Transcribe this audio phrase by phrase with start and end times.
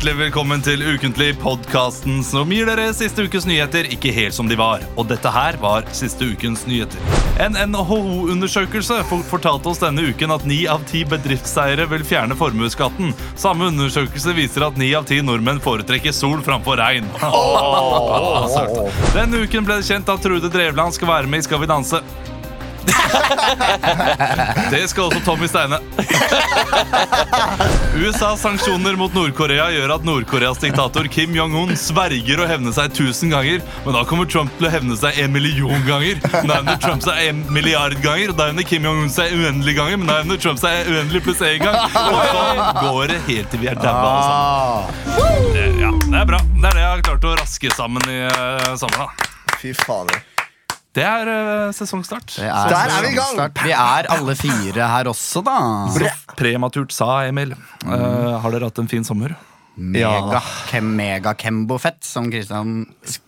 [0.00, 4.56] hjertelig velkommen til Ukentlig, podkasten som gir dere siste ukes nyheter ikke helt som de
[4.56, 4.80] var.
[4.96, 6.96] Og dette her var siste ukens nyheter.
[7.36, 8.96] En NHO-undersøkelse
[9.28, 13.12] fortalte oss denne uken at ni av ti bedriftseiere vil fjerne formuesskatten.
[13.36, 17.04] Samme undersøkelse viser at ni av ti nordmenn foretrekker sol framfor regn.
[19.18, 22.00] Denne uken ble det kjent at Trude Drevland skal være med i Skal vi danse.
[24.70, 25.78] Det skal også Tommy Steine.
[28.00, 33.28] USAs sanksjoner mot Nord-Korea gjør at Nord-Koreas diktator Kim Jong-un sverger å hevne seg tusen
[33.34, 33.58] ganger.
[33.86, 36.16] Men da kommer Trump til å hevne seg en million ganger.
[36.22, 38.28] Da hevner Trump seg en milliard ganger.
[38.36, 39.96] Da hevner Kim Jong-un seg uendelig ganger.
[40.00, 41.76] Men da hevner Trump seg uendelig pluss én gang.
[41.90, 42.42] Og så
[42.80, 44.44] går det helt til vi er daua alle sammen.
[45.54, 46.40] Det, ja, det er bra.
[46.54, 48.30] Det er det jeg har klart å raske sammen i uh,
[48.80, 48.98] sommer.
[49.04, 49.08] da
[49.60, 50.18] Fy fader.
[50.96, 52.32] Det er uh, sesongstart.
[52.34, 53.52] Det er Der er vi i gang!
[53.62, 55.58] Vi er alle fire her også, da.
[55.94, 57.54] Så Prematurt sa Emil.
[57.86, 59.36] Uh, har dere hatt en fin sommer?
[59.76, 62.82] Mega, kem, mega Kembo-fett, som Kristian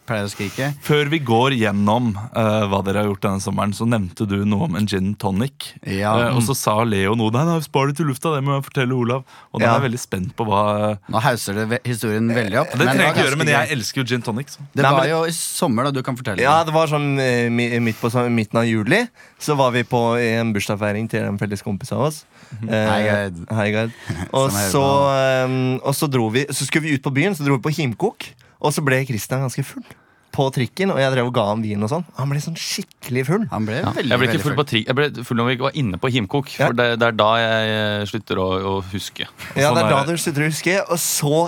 [0.09, 0.73] pleier å skrike.
[0.85, 4.67] Før vi går gjennom uh, hva dere har gjort denne sommeren, så nevnte du noe
[4.67, 5.71] om en gin tonic.
[5.87, 6.11] Ja.
[6.19, 7.31] Uh, og så sa Leo noe.
[7.33, 9.23] Nei, nei, spar det til lufta, det må jeg fortelle Olav.
[9.55, 9.71] Og da Ja.
[9.71, 12.75] er jeg veldig spent på hva Nå hauser det historien veldig opp.
[12.75, 14.51] Det trenger jeg ikke gjøre, men jeg elsker jo gin tonic.
[14.51, 14.67] Så.
[14.75, 15.91] Det Nei, var men- jo i sommer, da.
[15.93, 16.43] Du kan fortelle.
[16.43, 17.49] Ja, det var sånn eh,
[17.81, 19.07] midt på sånn, midten av juli.
[19.39, 22.25] Så var vi på en bursdagsfeiring til en felles kompis av oss.
[22.69, 23.47] Eh, Hei, guide.
[23.49, 23.93] Hei, guide.
[24.35, 27.57] Og så, eh, og så dro vi Så skulle vi ut på byen, så dro
[27.59, 28.29] vi på Himkok.
[28.63, 29.85] Og så ble Christian ganske full
[30.33, 32.05] på trikken, og jeg drev og ga ham vin og sånn.
[32.17, 33.43] Han ble sånn skikkelig full.
[33.51, 33.91] Han ble Ja.
[33.93, 36.09] veldig, Jeg ble ikke full på tri Jeg ble full når vi var inne på
[36.15, 36.49] Himkok.
[36.59, 36.67] Ja.
[36.71, 39.27] For det, det er da jeg eh, slutter å, å huske.
[39.57, 40.79] Ja, Sånn det er da er du slutter å huske.
[40.89, 41.43] Og så,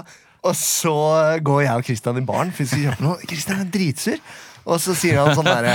[0.45, 0.95] og så
[1.41, 3.17] går jeg og Christian i baren, for vi skal kjøpe noe.
[3.25, 4.21] Christian er dritsur.
[4.65, 5.75] Og så sier han sånn derre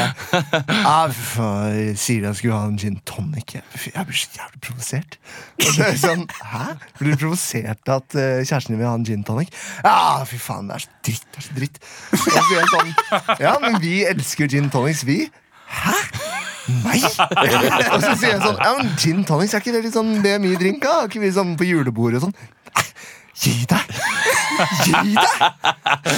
[2.00, 3.54] Sier han skulle ha en gin tonic.
[3.60, 5.20] Jeg blir så jævlig provosert.
[5.60, 6.64] Og så er jeg sånn, Hæ?
[6.98, 9.54] Blir du provosert av at eh, kjæresten din vil ha en gin tonic?
[9.84, 11.28] Ja, fy faen, det er så dritt.
[11.30, 11.80] det er så dritt
[12.16, 15.22] Og så sier han sånn Ja, men vi elsker gin tonics, vi.
[15.70, 15.96] Hæ?
[16.84, 17.00] Nei!
[17.02, 20.86] Og så sier jeg sånn Ja, men Gin tonics, er ikke det litt sånn BMI-drink?
[21.10, 22.38] ikke vi sånn på julebordet og sånn?
[23.40, 23.92] Gi deg!
[24.84, 25.44] Gi deg!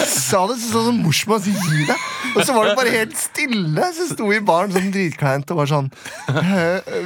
[0.09, 2.05] Sa det så sånn morsom og så gi deg.
[2.31, 3.89] Og så var det bare helt stille.
[3.93, 5.89] Så sto vi i baren sånn dritkleint og var sånn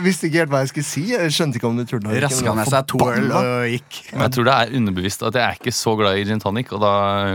[0.05, 1.03] Visste ikke helt hva jeg skulle si.
[1.11, 2.13] Jeg skjønte ikke om du tulla.
[2.23, 3.99] Raska men seg to øl og gikk.
[4.13, 6.71] Men jeg tror det er underbevisst at jeg er ikke så glad i gin tonic.
[6.77, 6.93] Og da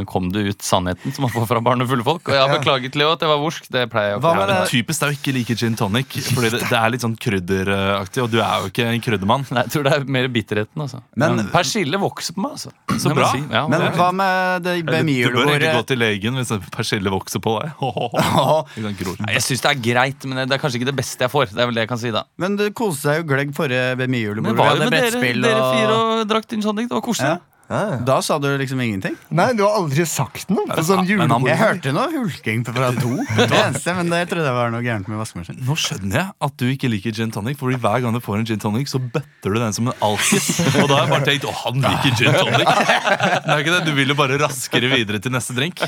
[0.09, 2.25] kom det ut sannheten som man får fra barn og fulle folk.
[2.31, 3.69] Og jeg har beklaget, Leo, at jeg var vorsk.
[3.77, 4.59] Det pleier jeg å gjøre.
[4.73, 8.33] typisk er å ikke like gin tonic, Fordi det, det er litt sånn krydderaktig, og
[8.33, 9.45] du er jo ikke en kryddermann.
[9.53, 10.87] Nei, jeg tror det er mer bitterheten.
[10.89, 12.57] altså Men- Persille vokser på meg.
[12.57, 12.70] altså
[13.01, 13.31] Så bra.
[13.33, 13.41] Si.
[13.53, 17.57] Ja, Men hva med det Du bør egentlig gå til legen hvis persille vokser på
[17.61, 17.85] deg.
[18.91, 19.15] Ikke.
[19.23, 21.53] Nei, jeg syns det er greit, men det er kanskje ikke det beste jeg får.
[21.55, 23.95] Det er vel det jeg kan si da Men du koste deg jo glegg forrige
[24.01, 26.91] med dere, dere fire og drakk gin tonic.
[26.91, 27.37] Det var koselig.
[27.37, 27.39] Ja.
[27.71, 29.15] Da sa du liksom ingenting?
[29.31, 32.91] Nei, du har aldri sagt noe på sånn men han- Jeg hørte noe hulking fra
[32.97, 33.13] do.
[33.39, 35.63] Det eneste, men det trodde jeg var noe gærent med vaskemaskinen.
[35.69, 38.49] Nå skjønner jeg at du ikke liker gin tonic, Fordi hver gang du får en
[38.51, 40.49] gin tonic, så bøtter du den som en alkis.
[40.83, 42.67] Og da har jeg bare tenkt å, han liker gin tonic.
[43.41, 45.81] Det er ikke det, Du vil jo bare raskere videre til neste drink.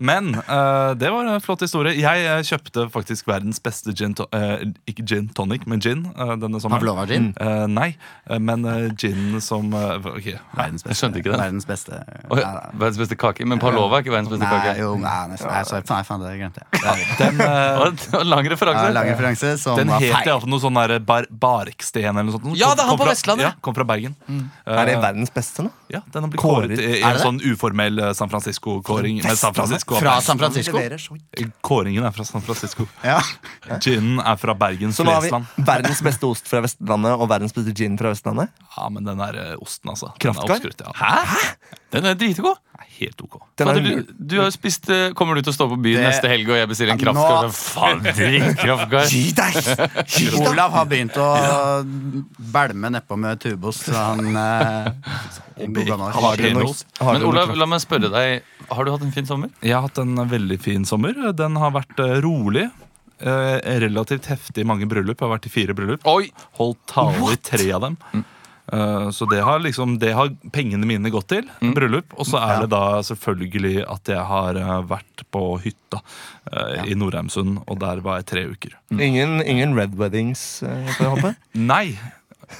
[0.00, 1.94] Men uh, det var en flott historie.
[2.00, 6.04] Jeg uh, kjøpte faktisk verdens beste gin to uh, Ikke gin tonic, men gin
[6.40, 6.80] denne sommeren.
[6.80, 7.30] Pavlova gin?
[7.40, 7.90] Eh, nei,
[8.40, 8.64] men
[8.98, 10.56] gin som eh, ok.
[10.72, 10.88] beste.
[10.90, 11.38] Jeg skjønte ikke det.
[11.40, 12.00] Verdens beste.
[12.30, 12.70] oh, nei.
[12.80, 13.46] verdens beste kake.
[13.46, 14.74] Men Palova er ikke verdens beste Nei, kake.
[14.80, 15.50] jo, nei, nesten.
[15.50, 17.06] Nei, sorry, nei, faen, det glemte jeg.
[17.20, 18.92] Den, eh, Og det var en lang Ja, referanse.
[18.96, 22.48] lang referanse som den het iallfall noe sånn bar Barksten eller noe sånt.
[22.58, 23.46] Ja, det er han på fra- Vestlandet.
[23.48, 24.16] Ja, kom fra Bergen.
[24.66, 25.70] Er det verdens beste nå?
[25.90, 26.70] Ja, den har blitt Kåret.
[26.70, 29.22] kåret i, i en det sånn uformell eh, San Francisco-kåring.
[29.34, 30.78] San Francisco Fra San Francisco?
[31.66, 32.86] Kåringen er fra San Francisco.
[33.02, 33.18] Ja.
[33.82, 35.30] Ginen er fra Bergens Så nå har vi
[35.66, 38.50] verdens beste ost fra Vestlandet og verdens beste gin fra Vestlandet.
[38.76, 40.12] Ja, men den der osten, altså.
[40.34, 40.74] Kraftkar?
[40.86, 40.92] Ja.
[40.94, 41.54] Hæ?
[41.90, 42.58] Den er dritgod.
[43.00, 43.36] Helt ok.
[43.56, 46.02] Den er du, du har jo spist eh, Kommer du til å stå på byen
[46.02, 47.52] Det- neste helg og jeg bestiller en Ja, nå-?
[47.56, 49.06] Faen, drikk kraftkar.
[49.08, 49.56] Gi deg!
[50.10, 50.48] Gi deg!
[50.50, 51.28] Olav har begynt å
[52.52, 54.92] bælme nedpå med tubost, så han eh.
[55.60, 58.44] Har Men Olav, la meg spørre deg.
[58.70, 59.50] Har du hatt en fin sommer?
[59.64, 61.16] Jeg har hatt en veldig fin sommer.
[61.36, 62.68] Den har vært eh, rolig.
[63.20, 65.18] Eh, relativt heftig mange bryllup.
[65.20, 66.04] Jeg har vært i fire bryllup.
[66.08, 66.30] Oi!
[66.60, 67.98] Holdt tale i tre av dem.
[68.14, 68.22] Eh,
[69.10, 71.48] så det har liksom Det har pengene mine gått til.
[71.60, 72.14] Bryllup.
[72.16, 72.60] Og så er Ja.
[72.60, 76.00] det da selvfølgelig at jeg har eh, vært på hytta
[76.52, 76.84] ja.
[76.86, 78.76] i Nordheimsund, og der var jeg tre uker.
[78.94, 81.34] Ingen, ingen red weddings, eh, får jeg håpe?
[81.54, 81.98] Nei!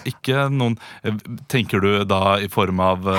[0.07, 1.17] Ikke noen eh,
[1.51, 3.19] Tenker du da i form av eh,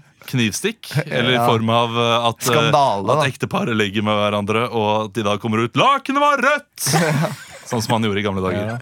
[0.30, 0.90] knivstikk?
[1.06, 3.18] Eller i form av eh, at, eh, Skandale, da.
[3.20, 6.88] at ekteparet ligger med hverandre, og at de da kommer ut 'Lakenet var rødt!'
[7.70, 8.74] sånn som man gjorde i gamle dager.
[8.74, 8.78] Ja.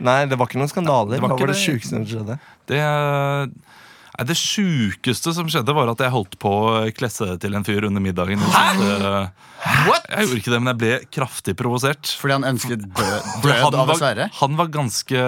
[0.00, 1.16] Nei, det var ikke noen skandaler.
[1.16, 1.64] Det var Hva ikke var det det.
[1.66, 2.38] sjukeste som skjedde?
[2.70, 2.82] Det
[4.18, 7.84] Nei, Det sjukeste som skjedde, var at jeg holdt på å klesse til en fyr
[7.86, 8.40] under middagen.
[8.42, 9.30] Hæ?
[9.86, 10.06] What?
[10.10, 12.10] Jeg gjorde ikke det, men jeg ble kraftig provosert.
[12.18, 14.26] Fordi han ønsket død, død av Sverre?
[14.40, 15.22] han var ganske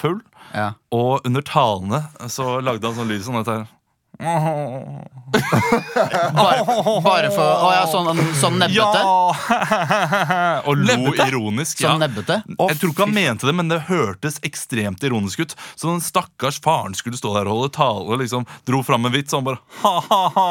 [0.00, 0.20] full,
[0.54, 0.72] Ja.
[0.94, 3.66] og under talene så lagde han sånn lyd sånn dette her.
[6.34, 6.60] Bare,
[7.02, 9.00] bare for Å ja, sånn, sånn nebbete?
[10.68, 11.26] og lo Nebbete?
[11.32, 11.80] ironisk.
[11.82, 12.06] Sånn ja.
[12.06, 12.36] nebbete?
[12.46, 15.56] Jeg tror ikke han mente det, men det hørtes ekstremt ironisk ut.
[15.74, 19.14] Så den stakkars faren skulle stå der og holde tale og liksom dro fram en
[19.14, 20.48] vits, og han bare ha-ha-ha.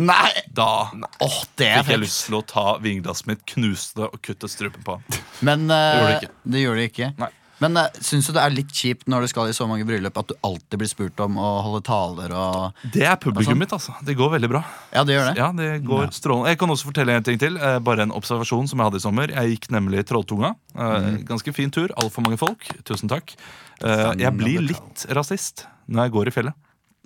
[0.00, 0.30] Nei!
[0.52, 4.18] Da Åh, det er fikk jeg lyst til å ta vinglasset mitt, knuse det og
[4.24, 5.22] kutte strupen på han.
[5.44, 6.34] Men eh, gjorde det ikke.
[6.54, 7.08] det gjorde det ikke.
[7.22, 7.30] Nei.
[7.62, 10.16] Men uh, syns du det er litt kjipt når du skal i så mange bryllup,
[10.18, 13.60] at du alltid blir spurt om å holde taler og Det er publikum sånn?
[13.62, 13.94] mitt, altså.
[14.02, 14.62] Det går veldig bra.
[14.92, 15.34] Ja, det gjør det.
[15.38, 16.50] Ja, det går strålende.
[16.52, 17.56] Jeg kan også fortelle en ting til.
[17.62, 19.32] Eh, bare en observasjon som jeg hadde i sommer.
[19.36, 20.54] Jeg gikk nemlig Trolltunga.
[20.74, 21.94] Eh, Ganske fin tur.
[22.02, 22.66] Altfor mange folk.
[22.88, 23.36] Tusen takk.
[23.82, 26.58] Eh, jeg blir litt rasist når jeg går i fjellet.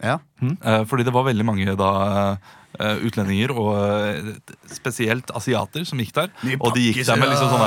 [0.05, 0.19] Ja.
[0.45, 1.91] Eh, fordi det var veldig mange da
[2.79, 4.31] eh, utlendinger, og eh,
[4.73, 6.33] spesielt asiater, som gikk der.
[6.47, 7.65] Mye Og de gikk der med liksom sånn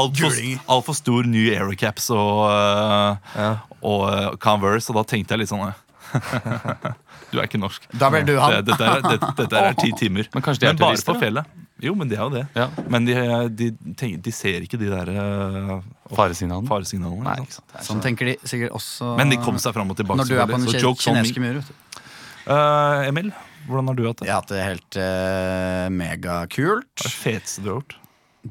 [0.00, 0.40] altfor
[0.76, 3.52] alt for stor ny aerocaps og, eh, Ja.
[3.82, 5.72] og Converse, og da tenkte jeg litt sånn
[7.30, 7.84] Du er ikke norsk.
[7.94, 8.56] Da ble du han.
[8.58, 10.26] Det, dette, er, det, dette er ti timer.
[10.34, 11.58] Men kanskje de er bare turister, på fjellet.
[11.80, 12.42] Jo, men det er jo det.
[12.58, 12.66] Ja.
[12.92, 13.14] Men de,
[13.56, 15.76] de, tenker, de ser ikke de der uh,
[16.12, 16.68] Faresignalene.
[16.68, 17.22] faresignalene.
[17.24, 17.76] Nei, ikke sant?
[17.86, 20.20] Sånn tenker de sikkert også Men de kom seg fram og tilbake.
[20.24, 21.60] når du er på den kinesiske mur.
[21.62, 22.02] vet du.
[22.50, 23.30] Eh, Emil,
[23.66, 24.28] hvordan har du hatt det?
[24.28, 26.90] Jeg har hatt det helt uh, megakult.
[26.96, 27.96] Hva er det feteste du har gjort?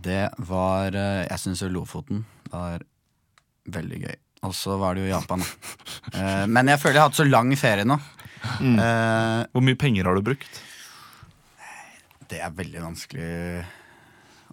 [0.10, 2.84] Det var uh, Jeg syns Lofoten var
[3.70, 4.18] veldig gøy.
[4.48, 5.44] Og så var det jo Japan.
[6.10, 7.96] Eh, men jeg føler jeg har hatt så lang ferie nå.
[8.66, 10.62] Eh, Hvor mye penger har du brukt?
[12.30, 13.28] det er veldig vanskelig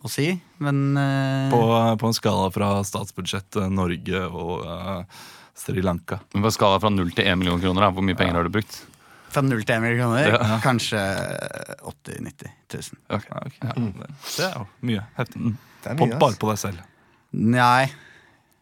[0.05, 0.31] å si,
[0.65, 1.61] men eh, På,
[2.01, 5.23] på en skala fra statsbudsjett eh, Norge og eh,
[5.57, 6.21] Sri Lanka.
[6.35, 8.49] Men På en skala fra 0 til 1 million kroner, da, hvor mye penger har
[8.49, 8.79] du brukt?
[9.35, 10.59] Fra 0 til 1 million kroner, Ja.
[10.65, 11.01] kanskje
[11.83, 12.99] 80 000-90 000.
[13.11, 13.59] Okay, okay.
[13.63, 15.55] ja, det, det er jo mye heftig.
[15.83, 16.21] Det er På, mye, ass.
[16.25, 16.79] bare på deg selv.
[17.33, 17.85] Nei.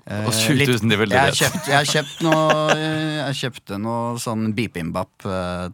[0.07, 4.19] Eh, Og 20 000 til jeg, har kjøpt, jeg har kjøpt noe Jeg kjøpte noe
[4.21, 5.25] sånn beep-in-bap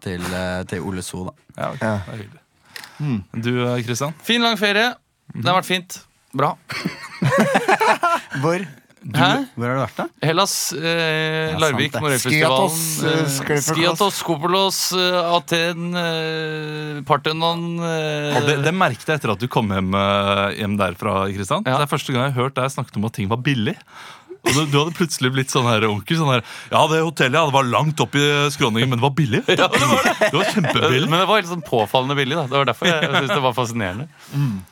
[0.05, 1.33] til, eh, til Ole So, da.
[1.57, 1.89] Ja, okay.
[1.89, 1.97] Ja.
[2.07, 2.45] det hyggelig.
[3.43, 3.51] Du,
[3.87, 4.15] Kristian?
[4.23, 4.93] Fin, lang ferie.
[5.35, 5.97] Det har vært fint.
[6.37, 6.53] Bra.
[8.43, 8.63] Hvor?
[9.00, 9.29] Hæ?
[9.56, 10.05] Hvor har du vært, da?
[10.29, 11.94] Hellas, eh, Larvik.
[12.02, 12.75] Morellfestivalen.
[12.75, 19.32] Skiatos, eh, eh, Skiatos, Skopolos, eh, Aten, eh, Partenon eh, det, det merket jeg etter
[19.32, 21.23] at du kom hjem, eh, hjem derfra.
[21.32, 21.79] Kristian Ja.
[21.81, 23.76] Det er første gang jeg har hørt deg snakke om at ting var billig.
[24.41, 26.17] Og du, du hadde plutselig blitt sånn her onkel.
[26.17, 29.17] Sånn her, ja, det hotellet ja, det var langt opp i skråningen, men det var
[29.17, 29.43] billig.
[29.61, 30.14] Ja, det var det.
[30.31, 31.08] Det var kjempebillig.
[31.12, 32.37] Men det var helt sånn påfallende billig.
[32.38, 34.08] da Det var derfor jeg synes det var fascinerende.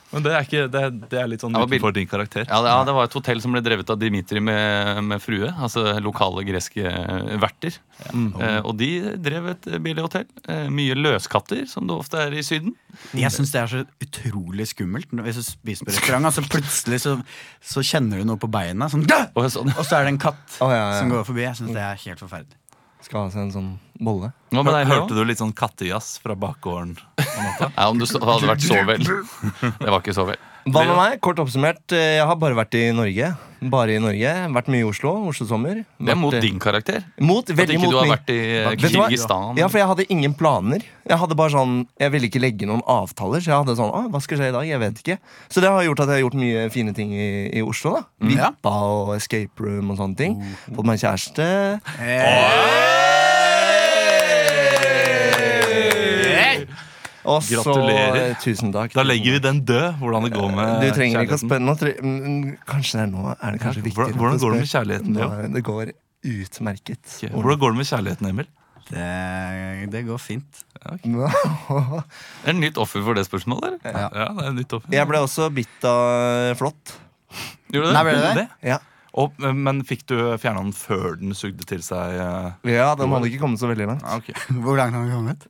[0.09, 2.47] Men det er, ikke, det, det er litt sånn utenfor din karakter.
[2.47, 5.51] Ja, det, ja, det var et hotell som ble drevet av Dimitri med, med frue.
[5.53, 7.77] Altså lokale greske eh, verter.
[8.07, 8.89] Eh, og de
[9.21, 10.25] drev et billig hotell.
[10.49, 12.73] Eh, mye løskatter, som det ofte er i Syden.
[13.13, 16.29] Jeg syns det er så utrolig skummelt hvis du spiser på restaurant.
[16.31, 17.17] Altså plutselig så,
[17.61, 19.05] så kjenner du noe på beina, sånn,
[19.37, 20.97] Og så er det en katt oh, ja, ja.
[20.97, 21.45] som går forbi.
[21.45, 22.57] Jeg syns det er helt forferdelig.
[23.01, 23.69] Skal ha seg en sånn
[24.03, 24.31] bolle.
[24.51, 26.97] Hva med deg, Hørte du litt sånn kattejazz fra bakgården?
[27.77, 29.03] Ja, om du så- hadde vært så vel.
[29.83, 30.39] Det var ikke så vel.
[30.69, 31.19] Hva med meg?
[31.23, 33.29] Kort oppsummert, eh, jeg har bare vært i Norge.
[33.59, 34.29] Bare i Norge.
[34.55, 35.11] Vært mye i Oslo.
[35.27, 35.81] Oslo-sommer.
[35.99, 37.03] Det er mot eh, din karakter.
[37.19, 38.13] Mot, At veldig ikke mot du har min.
[38.13, 38.75] vært i eh?
[38.79, 39.57] Kirgistan.
[39.59, 40.85] Ja, for jeg hadde ingen planer.
[41.09, 43.41] Jeg hadde bare sånn Jeg ville ikke legge noen avtaler.
[43.43, 44.67] Så jeg hadde sånn, ah, hva skal skje i dag?
[44.69, 45.19] Jeg vet ikke.
[45.51, 47.97] Så det har gjort at jeg har gjort mye fine ting i, i Oslo.
[47.99, 48.51] da Ja.
[48.53, 50.39] Vippa og escape room og sånne ting.
[50.71, 51.49] Fått meg kjæreste.
[57.29, 58.35] Og så Gratulerer.
[58.41, 58.93] Tusen takk.
[58.97, 61.75] Da legger vi den død, hvordan det går med Du trenger ikke å spørre nå,
[61.77, 65.19] tre- mm, Kanskje det er nå er det kanskje viktig Hvordan- går det med kjærligheten,
[65.19, 65.91] Nå, Det går
[66.29, 67.03] utmerket.
[67.19, 67.29] Okay.
[67.35, 68.47] Hvordan går det med kjærligheten, Emil?
[68.89, 70.63] Det, det går fint.
[70.83, 73.99] Er det nytt offer for det spørsmålet, eller?
[73.99, 74.09] Ja.
[74.15, 74.89] Ja, det er nytt offer.
[74.95, 76.95] Jeg ble også bitt av flått.
[77.69, 78.47] Gjorde du Nei, ble det det?
[78.71, 78.79] Ja.
[79.17, 83.29] Og, men fikk du fjerna den før den sugde til seg eh, ja, den hadde
[83.31, 84.03] ikke kommet så veldig langt.
[84.05, 84.29] ja, ok.
[84.65, 85.47] Hvor langt har den kommet?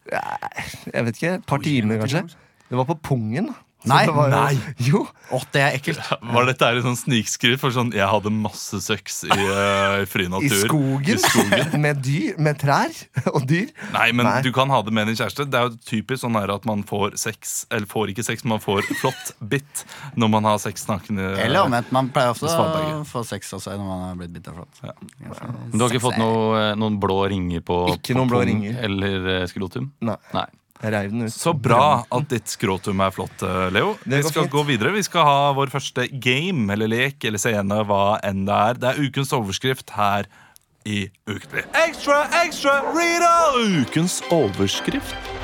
[0.93, 2.23] Jeg vet ikke, Et par timer, kanskje.
[2.69, 3.49] Det var på pungen.
[3.51, 3.57] da.
[3.87, 4.73] Nei, det var jo- nei.
[4.83, 5.07] Jo.
[5.31, 6.01] Å, det er ekkelt.
[6.33, 10.07] Var dette her en sånn snikskritt for sånn Jeg hadde masse sex i, uh, i
[10.09, 11.05] fri I skogen.
[11.05, 11.79] I skogen.
[11.85, 12.35] med dyr.
[12.41, 12.91] Med trær
[13.35, 13.69] og dyr.
[13.93, 14.41] Nei, men Nei.
[14.43, 15.47] du kan ha det med din kjæreste.
[15.47, 18.57] Det er jo typisk sånn her at man får sex Eller får ikke sex, men
[18.57, 19.85] man får flott bitt
[20.19, 21.93] når man har sex nakne Eller omvendt.
[21.95, 24.83] Man pleier ofte å få sex også når man har blitt bitt av flått.
[24.83, 28.75] Men Du har ikke fått noe, noen blå ringer på Ikke noen blå ringer.
[28.89, 29.91] Eller eh, skrotum?
[30.03, 30.47] Nei, Nei.
[30.81, 31.33] Jeg reiv den ut.
[31.35, 33.97] Så bra at ditt skrotum er flott, eh, Leo.
[34.05, 34.53] Vi skal fint.
[34.53, 34.93] gå videre.
[34.95, 38.79] Vi skal ha vår første game eller lek eller scene, hva enn det er.
[38.79, 39.89] Det er ukens overskrift.
[39.97, 40.29] Her
[40.87, 41.65] i Ukentlig.
[41.75, 43.35] Ekstra, ekstra, Rita!
[43.83, 45.38] Ukens overskrift.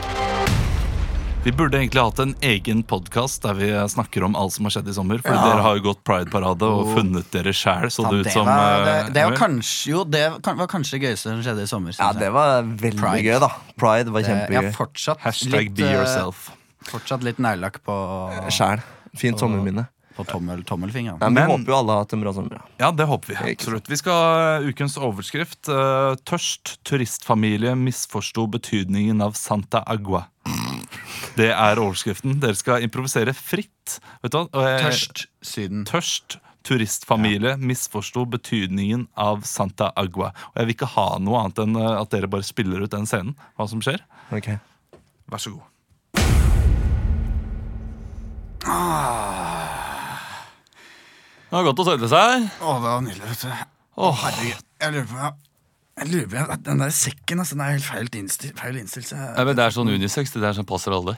[1.46, 4.88] Vi burde egentlig hatt en egen podkast der vi snakker om alt som har skjedd
[4.90, 5.20] i sommer.
[5.22, 8.82] For dere har jo gått Pride-parade og funnet dere sjæl, så det ut som var,
[8.88, 11.94] det, eh, det var kanskje Jo, det var kanskje det gøyeste som skjedde i sommer.
[12.02, 13.22] Ja, det var veldig Pride.
[13.28, 13.52] gøy, da.
[13.78, 14.58] Pride var kjempegøy.
[14.58, 16.48] Jeg har fortsatt Hashtag litt, be eh, yourself.
[16.90, 17.94] Fortsatt litt neglelakk på,
[18.50, 18.82] Sjæl.
[19.16, 19.86] Fint sommerminne.
[20.16, 21.20] på tommel, tommelfingeren.
[21.20, 22.54] Ja, men Men- vi håper jo alle har hatt en bra sommer.
[22.56, 22.62] ja.
[22.88, 23.52] Ja, det håper vi.
[23.54, 25.68] Absolutt Vi skal ha ukens overskrift.
[25.70, 30.26] eh, tørst turistfamilie misforsto betydningen av Santa Agua.
[31.36, 32.38] Det er overskriften.
[32.40, 33.98] Dere skal improvisere fritt.
[34.24, 34.76] Vet du hva?
[34.86, 35.84] Tørst Syden.
[35.90, 40.32] Tørst turistfamilie misforsto betydningen av Santa Agua.
[40.54, 43.06] Og jeg vil ikke ha noe annet enn eh, at dere bare spiller ut den
[43.10, 43.36] scenen.
[43.60, 44.02] Hva som skjer.
[44.34, 44.56] Ok.
[45.30, 45.72] Vær så god.
[51.46, 52.48] Det var godt å sette seg.
[52.60, 53.66] Å, det var nydelig, vet du.
[54.02, 54.24] Åh.
[54.26, 54.64] Herregud.
[54.82, 55.20] Jeg lurer på
[55.96, 58.60] jeg lurer på, Den der sekken altså, den er helt feil innstilt.
[58.60, 60.34] Feil innstilt så jeg, men det er sånn unisex.
[60.36, 61.18] Det der som passer alle.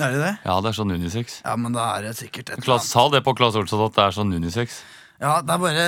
[0.00, 0.34] er det det?
[0.44, 1.40] Ja, det er sånn unisex.
[1.44, 4.06] Ja, men da er det sikkert et Klass, sa det på Claes Olsson at det
[4.06, 4.80] er sånn unisex.
[5.16, 5.84] Ja, det er bare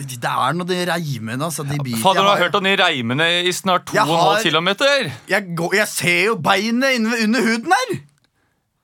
[0.00, 1.64] Det er noe de reimene, altså.
[1.68, 2.00] De biter.
[2.00, 4.70] Fader, du har hørt om de reimene i snart Jeg 2,5 km!
[5.28, 7.98] jeg, går, jeg ser jo beinet under huden her!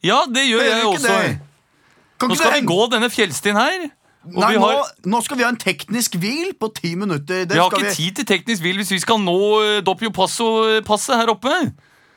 [0.02, 1.08] Ja, det gjør jeg, jeg også.
[1.08, 2.28] det?
[2.28, 3.90] Nå skal vi gå denne fjellstien her.
[4.22, 7.42] Nei, vi har, nå, nå skal vi ha en teknisk hvil på ti minutter.
[7.48, 11.18] Det vi har ikke tid til teknisk hvil hvis vi skal nå eh, Doppio Passo-passet
[11.18, 11.50] her oppe.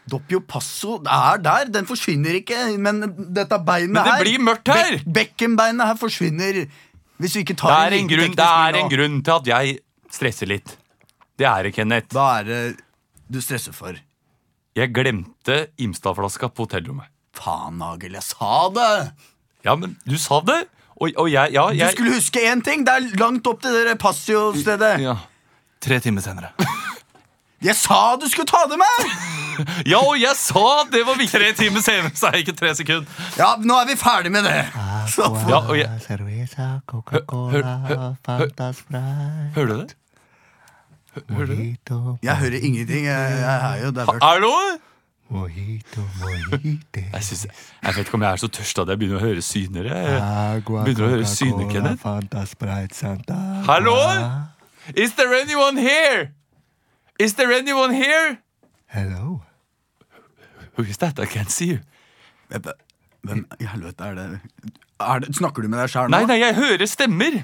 [0.06, 1.70] Doppio Passo er der.
[1.74, 2.60] Den forsvinner ikke.
[2.78, 3.02] Men
[3.34, 5.00] dette beinet her Men det her blir mørkt her.
[5.02, 6.66] Be bekkenbeinet her forsvinner
[7.22, 9.48] hvis vi ikke tar Det er en en grunn, det er en grunn til at
[9.48, 9.78] jeg
[10.12, 10.76] stresser litt.
[11.40, 12.12] Det er det, Kenneth.
[12.16, 12.62] Hva er det
[13.32, 13.96] du stresser for?
[14.76, 17.08] Jeg glemte Imstad-flaska på hotellrommet.
[17.36, 18.92] Faen, Nagel, jeg sa det!
[19.66, 20.66] Ja, men du sa det.
[20.96, 22.86] Og, og jeg, ja, Du skulle huske én ting.
[22.88, 25.00] Det er langt opp til det Passio-stedet.
[25.04, 25.16] ja.
[25.86, 26.50] Tre timer senere.
[27.66, 29.12] Jeg sa du skulle ta det med!
[29.92, 31.40] ja, og jeg sa det var viktig.
[31.40, 33.08] Tre timer senere, så jeg det ikke tre sekunder.
[33.40, 34.58] Ja, nå er vi ferdig med det.
[35.10, 39.96] Så, Ja, og jeg- Hør, hør- Coca-Cola, Fanta Sprite, Hører du det?
[42.22, 43.06] jeg hører ingenting.
[43.06, 44.14] Jeg, jeg er jo der.
[44.14, 44.78] Er det noe?
[45.30, 47.04] Mojito, mojite.
[47.14, 47.48] Jeg, synes,
[47.84, 49.90] jeg vet ikke om jeg er så tørst at jeg begynner å høre syner.
[50.62, 52.06] Begynner å høre syner, Kenneth.
[53.66, 53.96] Hallo?
[54.96, 56.30] Is there anyone here?
[57.20, 58.38] Is there anyone here?
[58.88, 59.42] Hello.
[60.76, 61.20] Who is that?
[61.20, 61.80] I can't see you.
[63.26, 64.26] Hvem i helvete er det?
[65.00, 65.36] er det?
[65.36, 66.18] Snakker du med deg sjæl nå?
[66.18, 67.44] Nei, nei, jeg hører stemmer.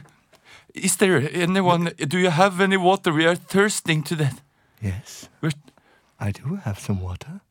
[0.75, 3.11] Is there anyone Do you have any water?
[3.11, 4.41] We are thirsting to death.
[4.81, 5.57] Yes, We're-
[6.19, 7.41] I do have some water.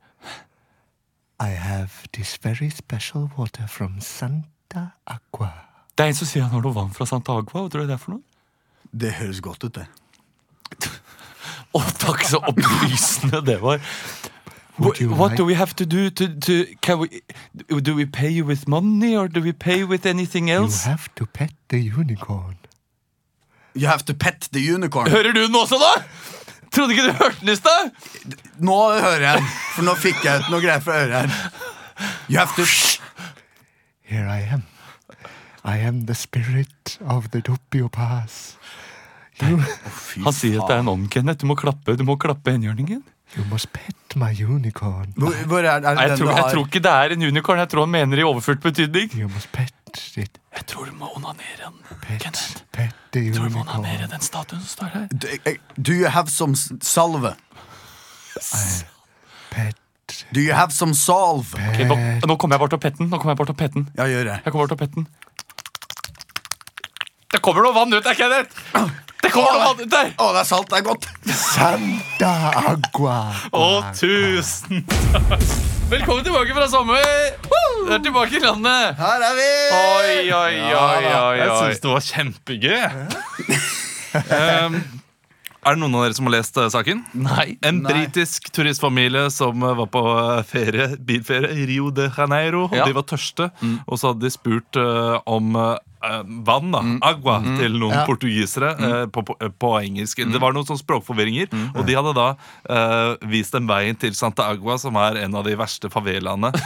[1.40, 5.50] I have this very special water from Santa Aqua.
[5.96, 7.62] Det er en som sier han har noe vann fra Santa Agua.
[7.64, 8.22] Hva tror du det er for noe?
[8.92, 9.86] Det høres godt ut, det.
[11.76, 13.80] Å, takk, så opplysende det var.
[14.80, 17.20] What like- do we have to do to, to can we,
[17.80, 20.86] Do we pay you with money or do we pay with anything else?
[20.86, 22.56] You have to pet the unicorn.
[23.74, 25.10] You have to pet the unicorn.
[25.10, 26.02] Hører du den også, da?
[26.70, 27.90] Trodde ikke du hørte den i stad?
[28.62, 31.30] Nå hører jeg, den, for nå fikk jeg ut noe greier fra øret her.
[32.30, 32.66] You have to
[34.10, 34.62] Here I am.
[35.64, 38.56] I am the spirit of the Doppio Pass.
[39.42, 39.56] You,
[40.24, 41.40] Han sier at det er en ånd, Kenneth.
[41.40, 43.02] Du må klappe du må klappe enhjørningen.
[43.36, 45.12] you must pet my unicorn.
[45.16, 47.14] Hvor, hvor er, er det Nei, jeg, den tror, du jeg tror ikke det er
[47.14, 47.58] en unicorn.
[47.62, 49.12] Jeg tror han mener i overført betydning.
[49.14, 50.40] You must pet it.
[50.56, 51.78] Jeg tror du må onanere den.
[52.02, 52.64] Pet, Kenneth.
[52.74, 53.78] pet tror du må unicorn.
[53.84, 55.06] onanere den statuen som står her.
[55.12, 57.34] Do, eh, do you have some salve?
[59.50, 59.76] Pet,
[60.34, 61.54] Do you have some salve?
[61.54, 63.08] Ok, nå, nå kommer jeg bort til petten.
[63.10, 64.36] Nå kommer Jeg bort til petten Ja, gjør det.
[64.44, 65.06] Jeg kommer bort til petten
[67.30, 68.50] Det kommer noe vann ut der, Kenneth!
[69.22, 70.10] Det kommer noe vann ut der!
[70.18, 70.70] Å, det er salt.
[70.70, 71.06] Det er godt.
[71.30, 72.32] Santa
[72.72, 73.18] Agua.
[73.54, 75.78] Å, tusen takk!
[75.90, 77.02] Velkommen tilbake fra sommer!
[77.86, 78.94] Du er tilbake i landet.
[79.00, 79.48] Her er vi!
[79.74, 81.58] Oi, oi, oi, oi, Jeg oi.
[81.64, 82.80] syns det var kjempegøy.
[84.14, 84.76] um,
[85.66, 87.02] er det noen av dere som har lest eh, saken?
[87.24, 87.46] Nei.
[87.66, 87.90] En Nei.
[87.96, 92.66] britisk turistfamilie som eh, var på eh, ferie, bilferie i Rio de Janeiro.
[92.68, 92.86] Og Ja.
[92.86, 93.50] De var tørste,
[93.86, 96.80] og så hadde de spurt eh, om eh, vann, da,
[97.10, 98.04] agua, til noen Ja.
[98.08, 100.22] portugisere eh, på, på, på engelsk.
[100.32, 102.28] Det var noen sånne språkforvirringer, og de hadde da
[102.70, 106.52] eh, vist dem veien til Santa Agua, som er en av de verste favelaene.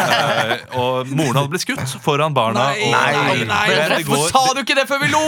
[0.00, 2.70] Eh, og moren hadde blitt skutt foran barna.
[2.70, 5.22] Nei, og, nei, nei, nei det Hvorfor går- sa du ikke det før vi lo?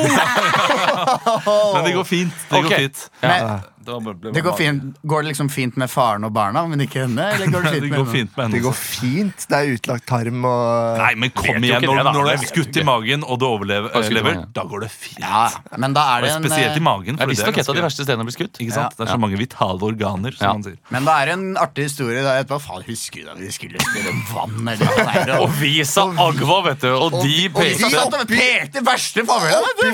[1.74, 2.34] Men det går fint.
[2.48, 2.68] Det okay.
[2.68, 3.04] går fint.
[3.22, 3.28] Ja.
[3.28, 6.64] Men, det, var ble Det går, fint, går det liksom fint med faren og barna,
[6.70, 7.26] men ikke henne?
[7.36, 9.46] Eller går det Det fint det går med fint med henne Det går fint.
[9.50, 11.86] Det er utlagt tarm og Nei, men kom Vet igjen.
[11.86, 14.90] Når, det, når du Det er skutt i magen, og du overlever, da går det
[14.94, 15.20] fint.
[15.22, 15.44] Ja,
[15.80, 17.18] men da er det en spesielt i eh, magen.
[17.18, 18.62] Det er visstnok et av de verste stedene å bli skutt.
[18.62, 18.96] Ikke sant?
[18.98, 20.52] Det er så mange vitale organer, som Ja.
[20.58, 20.78] man sier.
[20.94, 22.60] Men det er en artig historie da etterpå.
[22.62, 24.58] Faen, husker du da vi skulle spille vann?
[24.72, 27.90] Eller er, Og vi sa Agva, vet du, og de og de pekte.
[28.06, 29.86] og pekte verste familien, vet du!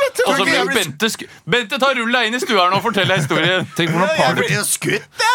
[0.00, 0.22] vet du!
[0.26, 1.10] Og så ble Bente
[1.50, 3.66] Bente, ta rull inn i stua her nå og fortell historien.
[3.78, 5.28] Tenk hvordan, Jeg party, ble jo skutt, jeg!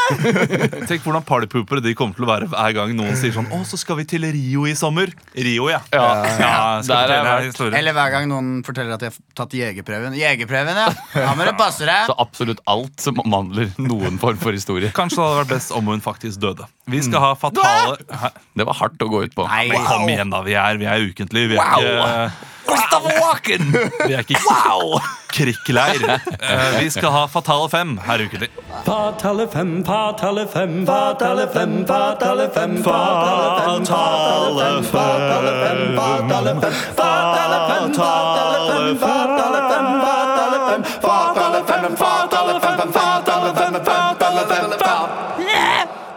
[0.89, 3.79] tenk hvordan partypoopere de kommer til å være hver gang noen sier sånn Å, så
[3.81, 5.09] skal vi til Rio i sommer.
[5.33, 5.79] Rio, ja.
[5.95, 6.03] Ja,
[6.37, 6.51] ja,
[6.83, 7.77] er jeg en.
[7.79, 10.17] Eller hver gang noen forteller at de har tatt jegerprøven.
[10.19, 10.89] Jegerprøven, ja!
[11.15, 12.09] Da må du passe deg.
[12.09, 14.93] Så absolutt alt som omhandler noen form for historie.
[14.95, 16.69] Kanskje det hadde vært best om hun faktisk døde.
[16.91, 17.97] Vi skal ha fatale
[18.53, 19.47] Det var hardt å gå ut på.
[19.49, 19.87] Nei, wow.
[19.89, 20.43] kom igjen, da.
[20.45, 21.47] Vi er, vi er ukentlig.
[21.53, 21.81] Vi er Wow.
[21.81, 23.71] ikke Christopher Walken!
[24.07, 24.99] Vi er ikke wow.
[25.35, 26.19] krikkleir.
[26.39, 28.49] Eh, vi skal ha Fatale fem her ukentlig.
[28.85, 35.95] Fatale fem, fatale fem, fatale fem, fatale fem, fatale fem, fatale fem, fatale fem, fatale
[35.95, 42.91] fem, fatale fem, fatale fem, fatale fem, fatale fem, fatale fem, fatale fem, fatale fem,
[42.93, 43.64] fatale fem, fatale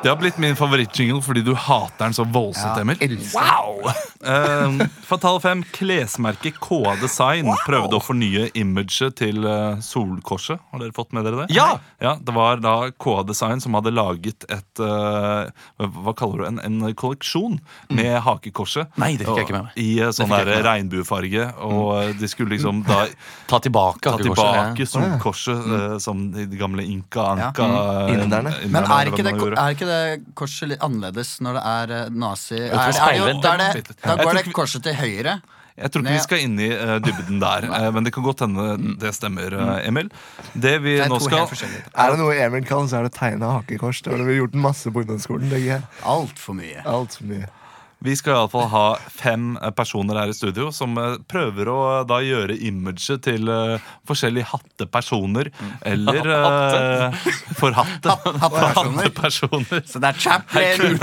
[0.03, 3.19] Det har blitt min favorittjingle fordi du hater den så voldsomt, Emil.
[3.35, 3.89] Wow!
[4.23, 10.63] Eh, Fatal 5, klesmerket KA Design prøvde å fornye imaget til uh, Solkorset.
[10.71, 11.49] Har dere fått med dere det?
[11.57, 11.81] Ja!
[12.03, 16.47] ja Det var da KA Design som hadde laget et uh, Hva kaller du?
[16.51, 17.59] En, en kolleksjon
[17.95, 18.95] med hakekorset.
[19.03, 19.79] Nei, det fikk jeg ikke med meg.
[19.83, 21.49] I uh, sånn der regnbuefarge.
[21.67, 23.05] Og eh, de skulle liksom da
[23.51, 24.37] Ta tilbake ta hakekorset.
[24.37, 27.69] tilbake Solkorset eh, som de gamle inka-anka
[28.13, 28.55] Inderne.
[28.69, 29.35] Men er ikke, det,
[29.89, 32.59] ikke det korset litt annerledes når det er eh, nazi?
[32.59, 35.39] Er, er det jo, da, er det, da går det korset til høyre.
[35.79, 38.41] Jeg tror ikke vi skal inn i uh, dybden der, uh, men det kan godt
[38.43, 40.09] hende det stemmer, uh, Emil.
[40.51, 41.47] Det vi Det er nå skal.
[41.47, 44.03] Er det noe Emil kan, så er det tegne hakekors.
[44.03, 45.55] Det har vi gjort masse på ungdomsskolen.
[45.55, 46.83] Er Altfor mye.
[46.83, 47.47] Altfor mye.
[47.99, 52.21] Vi skal iallfall ha fem eh, personer her i studio som eh, prøver å da
[52.23, 55.51] gjøre imaget til uh, forskjellige hattepersoner.
[55.83, 57.19] Eller uh,
[57.59, 58.15] forhatte.
[58.15, 59.03] Hattepersoner.
[59.03, 59.83] Hattepersoner.
[59.91, 60.99] Så det er Chaplin.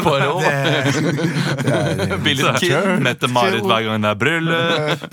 [2.26, 2.76] Billy Kid.
[3.04, 5.10] Mette-Marit hver gang det er bryllup.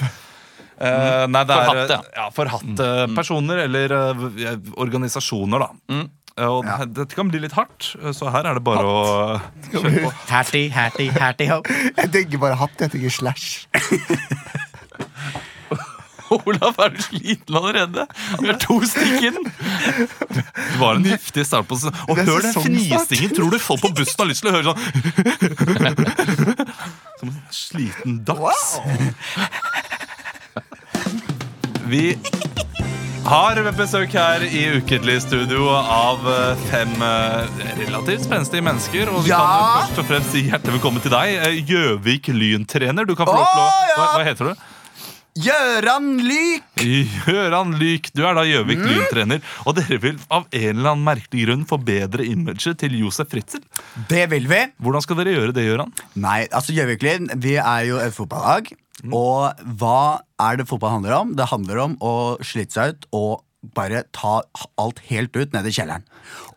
[0.83, 5.68] Uh, nei, det er Forhatte, eh, ja, forhatte personer eller uh, organisasjoner, da.
[5.95, 6.09] Eh,
[6.40, 6.64] Og
[6.97, 10.12] Dette kan bli litt hardt, eh, så her er det bare å kjøre på.
[10.33, 11.61] Hatty, hatty, hatty ho.
[11.68, 13.66] Jeg tenker bare hatt, jeg tenker slash.
[16.33, 18.07] Olav, er du sliten allerede?
[18.40, 19.35] Vi har to stykker.
[20.33, 21.99] Det var en heftig start på sesongen.
[22.09, 23.35] Og hør den fnisingen!
[23.37, 24.81] Tror du folk på bussen har lyst til å høre sånn
[27.21, 28.81] Som en sliten dachs.
[31.92, 32.16] Vi
[33.26, 39.08] har besøk her i Ukentlig studio av eh, fem eh, relativt spenstige mennesker.
[39.12, 39.38] Og vi Ja.
[39.38, 43.06] kan jo først og fremst si hjertelig velkommen til deg, eh, Gjøvik Lyntrener.
[43.06, 44.68] Du kan få lov til å hva, hva heter du?
[45.35, 46.62] Gjøran Lyk!
[47.24, 48.90] Gjøran Lyk, du er da Gjøvik Mm.
[48.90, 49.40] Lyntrener.
[49.66, 53.62] Og dere vil av en eller annen merkelig grunn forbedre imaget til Josef Fritzel.
[54.08, 54.66] Det vil vi.
[54.82, 55.92] Hvordan skal dere gjøre det, Gjøran?
[56.16, 58.72] Nei, altså Gjøviklyn, vi er jo et fotballag.
[59.11, 61.33] Og hva er det fotball handler om?
[61.38, 63.43] Det handler om å slite seg ut og
[63.77, 64.41] bare ta
[64.81, 66.07] alt helt ut ned i kjelleren.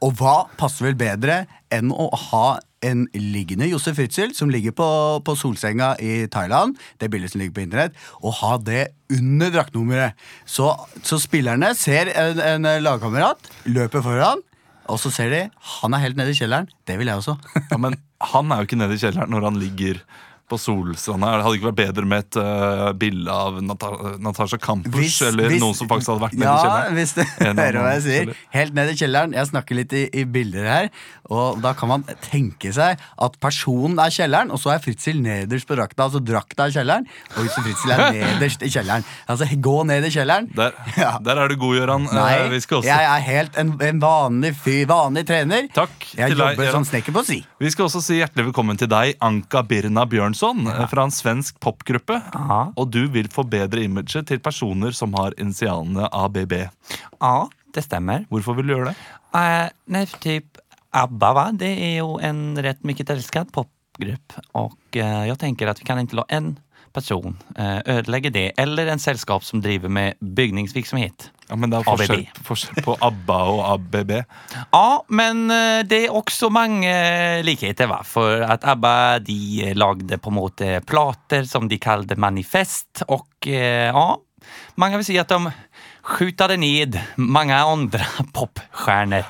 [0.02, 2.48] Og hva passer vel bedre enn å ha
[2.86, 4.88] en liggende Josef Fritzel som ligger på,
[5.26, 10.18] på solsenga i Thailand, det bildet som ligger på internett, og ha det under draktnummeret.
[10.50, 10.70] Så,
[11.06, 14.44] så spillerne ser en, en lagkamerat, løper foran,
[14.92, 15.42] og så ser de
[15.80, 16.70] han er helt nede i kjelleren.
[16.86, 17.38] Det vil jeg også.
[17.72, 17.98] Ja, men
[18.34, 20.02] han er jo ikke nede i kjelleren når han ligger
[20.50, 21.32] på Solstranda.
[21.40, 23.90] Det hadde ikke vært bedre med et uh, bilde av Nata
[24.22, 26.98] Natasha Kampusch eller noen som faktisk hadde vært nede i ja, kjelleren.
[27.00, 27.22] hvis du
[27.60, 28.34] hører hva jeg sier.
[28.54, 29.34] Helt ned i kjelleren.
[29.40, 30.90] Jeg snakker litt i, i bilder her.
[31.34, 35.66] Og da kan man tenke seg at personen er kjelleren, og så er Fritzel nederst
[35.66, 36.06] på drakta.
[36.06, 39.08] Altså drakta er kjelleren, og hvis Fritzel er nederst i kjelleren.
[39.32, 40.52] Altså gå ned i kjelleren.
[40.56, 41.16] Der, Ja.
[41.26, 42.06] der er du god, Gøran.
[42.06, 45.66] Eh, Nei, vi skal også jeg er helt en, en vanlig fyr, vanlig trener.
[45.76, 47.40] Takk Jeg til jobber deg, som snekker på si.
[47.60, 50.88] Vi skal også si hjertelig velkommen til deg, Anka Birna Bjørnson, ja.
[50.92, 52.18] fra en svensk popgruppe.
[52.76, 56.54] Og du vil forbedre imaget til personer som har initialene ABB.
[57.22, 58.26] Ja, det stemmer.
[58.30, 58.98] Hvorfor vil du gjøre det?
[59.36, 60.60] Uh, nei, typ
[60.96, 61.48] ABBA, va?
[61.56, 64.38] det er jo en rett mye elsket popgrupp.
[64.56, 66.56] Og uh, jeg tenker at vi kan ikke la en
[66.96, 68.50] person uh, ødelegge det.
[68.60, 71.30] Eller en selskap som driver med byggningsvirksomhet.
[71.46, 74.14] Ja, men Det er forskjell, forskjell på ABBA og ABB.
[74.74, 76.92] Ja, men eh, det er også mange
[77.46, 77.90] likheter.
[77.92, 78.00] Va?
[78.08, 78.96] For at ABBA
[79.28, 83.04] de lagde på en måte plater som de kalte manifest.
[83.08, 84.08] Och eh, ja,
[84.82, 85.54] mange vil si at de
[86.06, 88.06] skjøt ned mange andre
[88.36, 89.30] popstjerner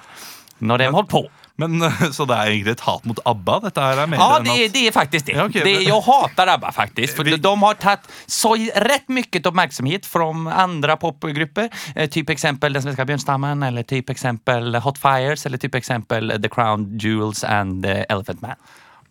[0.59, 1.25] når de holdt på.
[1.57, 1.79] Men,
[2.15, 3.53] så det er egentlig et hat mot ABBA?
[3.69, 5.35] Dette her er mer Ja, enn det, at är- det er faktisk det.
[5.37, 7.15] Ja, okay, det men- hater hatar ABBA faktisk.
[7.15, 8.51] For Vi- De har tatt så
[8.83, 10.27] rett mye oppmerksomhet fra
[10.65, 11.69] andre popgrupper.
[11.95, 16.49] Eh, typ eksempel Den svenske bjørnstammen, eller typ eksempel Hot Fires, eller typ eksempel The
[16.49, 18.55] Crown Jewels and the Elephant Man.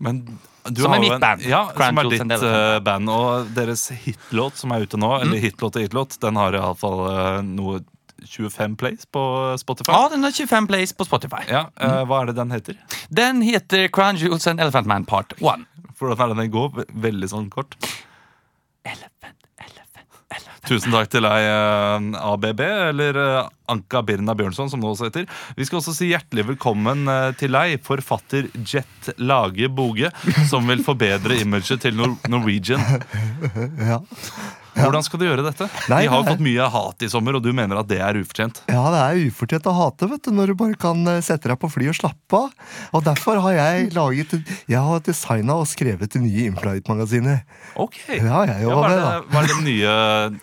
[0.01, 1.41] Men du Som har er mitt en- band.
[1.49, 2.77] Ja, som er ditt Mm.
[2.77, 3.09] eh, band.
[3.09, 7.41] Og deres hitlåt som er ute nå, eller hitlåt og hitlåt, den har iallfall uh,
[7.43, 7.81] noe
[8.29, 9.23] 25 plays på
[9.61, 9.93] Spotify.
[9.93, 11.43] Ja, den har 25 plays på Spotify.
[11.51, 12.77] Ja, eh, Hva er det den heter?
[13.11, 15.67] Den heter Crown Jewels and Elephant Man Part 1.
[15.99, 16.73] Hvordan er den går?
[16.81, 17.77] Ve- Veldig sånn kort.
[18.85, 20.65] Elephant, elephant, elephant.
[20.69, 22.61] Tusen takk til deg, eh, ABB,
[22.91, 25.29] eller eh, Anka Birna Bjørnson, som det også heter.
[25.57, 27.07] Vi skal også si hjertelig velkommen
[27.41, 30.11] til deg, forfatter Jet Lage Boge,
[30.51, 32.83] som vil forbedre imaget til Nor Norwegian.
[33.91, 34.01] Ja.
[34.75, 35.69] Hvordan skal du gjøre dette?
[35.91, 38.19] Nei, De har jo fått mye hat i sommer, og du mener at det er
[38.19, 38.61] ufortjent.
[38.71, 41.59] Ja, det er ufortjent å hate, vet du, når du bare kan eh, sette deg
[41.63, 42.75] på fly og slappe av.
[42.97, 44.35] Og derfor har jeg laget
[44.71, 47.45] Jeg har designa og skrevet det nye Inflight-magasinet.
[47.81, 48.01] Ok.
[48.11, 49.95] Ja, jeg ja, hva, er det, hva er det nye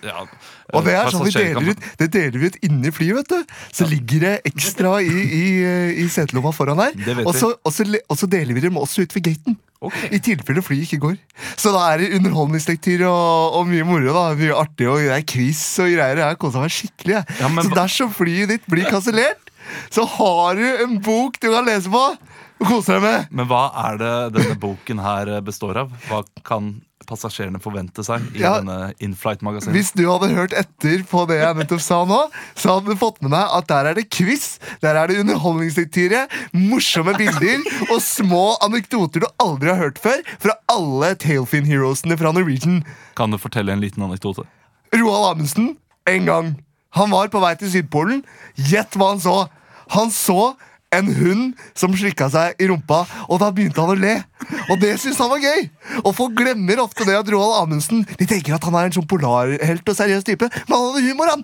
[0.08, 0.26] ja,
[0.76, 3.58] Og det er sånn vi deler ut, det deler vi ut inni flyet, vet du.
[3.76, 6.96] Så ligger det ekstra i, i, eh, i setelomma foran her.
[7.26, 9.60] Og så, og, så, og så deler vi dem også ut ved gaten.
[9.82, 9.96] Ok.
[10.14, 11.16] I tilfelle flyet ikke går.
[11.58, 14.12] Så da er det underholdningslektyr og, og mye moro.
[14.14, 16.22] da Mye artig, og det er quiz og greier.
[16.22, 17.16] Jeg har kosa meg skikkelig.
[17.18, 17.40] jeg.
[17.42, 19.50] Ja, men så dersom flyet ditt blir kansellert,
[19.94, 22.04] så har du en bok du kan lese på
[22.62, 23.34] og kose deg med.
[23.34, 25.94] Men hva er det denne boken her består av?
[26.10, 26.76] Hva kan
[27.12, 29.76] passasjerene forvente seg i Ja, denne Inflight-magasinet?
[29.76, 32.22] Hvis du hadde hørt etter på det jeg nettopp sa nå,
[32.56, 36.24] så hadde du fått med deg at der er det quiz, der er det underholdningslektyre,
[36.56, 42.32] morsomme bilder og små anekdoter du aldri har hørt før fra alle Tailfin Heroesene fra
[42.36, 42.82] Norwegian.
[43.20, 44.48] Kan du fortelle en liten anekdote?
[44.96, 45.76] Roald Amundsen,
[46.10, 46.52] en gang.
[46.98, 48.26] Han var på vei til Sydpolen.
[48.56, 49.38] Gjett hva han så.
[49.96, 50.54] Han så
[50.92, 54.18] en hund som slikka seg i rumpa, og da begynte han å le.
[54.70, 55.70] Og det syns han var gøy.
[56.04, 59.08] Og folk glemmer ofte det at Roald Amundsen De tenker at han er en sånn
[59.10, 61.44] polarhelt og seriøs type, men han hadde humor, han.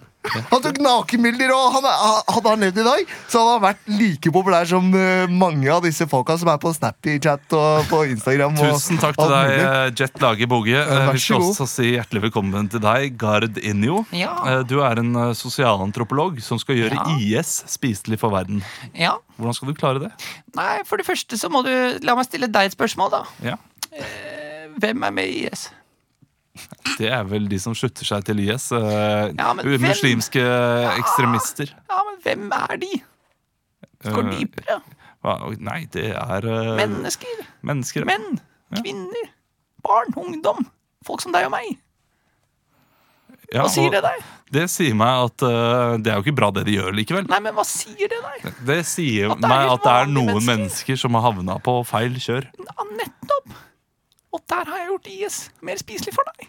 [0.52, 1.86] Han tok nakenbilder, og han,
[2.28, 5.86] hadde han levd i dag, så hadde han vært like populær som eh, mange av
[5.86, 8.58] disse folka som er på Snappy-chat og på Instagram.
[8.60, 10.76] Og Tusen takk til deg, eh, Jet Lage Boge.
[10.82, 14.02] Eh, Vi så skal også si hjertelig velkommen til deg, Gard Injo.
[14.12, 14.34] Ja.
[14.68, 17.06] Du er en sosialantropolog som skal gjøre Ja.
[17.40, 18.60] IS spiselig for verden.
[18.98, 19.16] Ja.
[19.38, 20.12] Hvordan skal du klare det?
[20.58, 21.70] Nei, for det første så må du
[22.04, 23.24] La meg stille deg et spørsmål, da.
[23.44, 23.56] Ja.
[24.78, 25.72] Hvem er med i IS?
[26.98, 28.72] Det er vel de som slutter seg til IS.
[28.72, 29.82] eh, Ja, men hvem?
[29.82, 30.42] muslimske
[30.98, 31.74] ekstremister.
[31.90, 33.02] Ja, men hvem er de?
[34.04, 34.82] Går Eh, dypere.
[35.60, 37.46] Nei, det er eh, Mennesker.
[37.62, 38.06] mennesker.
[38.06, 38.40] Menn.
[38.76, 39.30] Kvinner.
[39.84, 40.14] Barn.
[40.16, 40.66] Ungdom.
[41.06, 41.78] Folk som deg og meg.
[43.54, 44.26] Ja, Hva sier det deg?
[44.52, 47.26] Det sier meg at uh, det er jo ikke bra det de gjør likevel.
[47.32, 48.46] Nei, men hva sier det deg?
[48.68, 50.52] Det sier At det meg at det er noen mennesker.
[50.54, 52.48] mennesker som har havna på feil kjør.
[52.64, 53.58] Ja, nettopp.
[54.36, 56.48] Og der har jeg gjort IS mer spiselig for deg.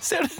[0.00, 0.34] Ser du?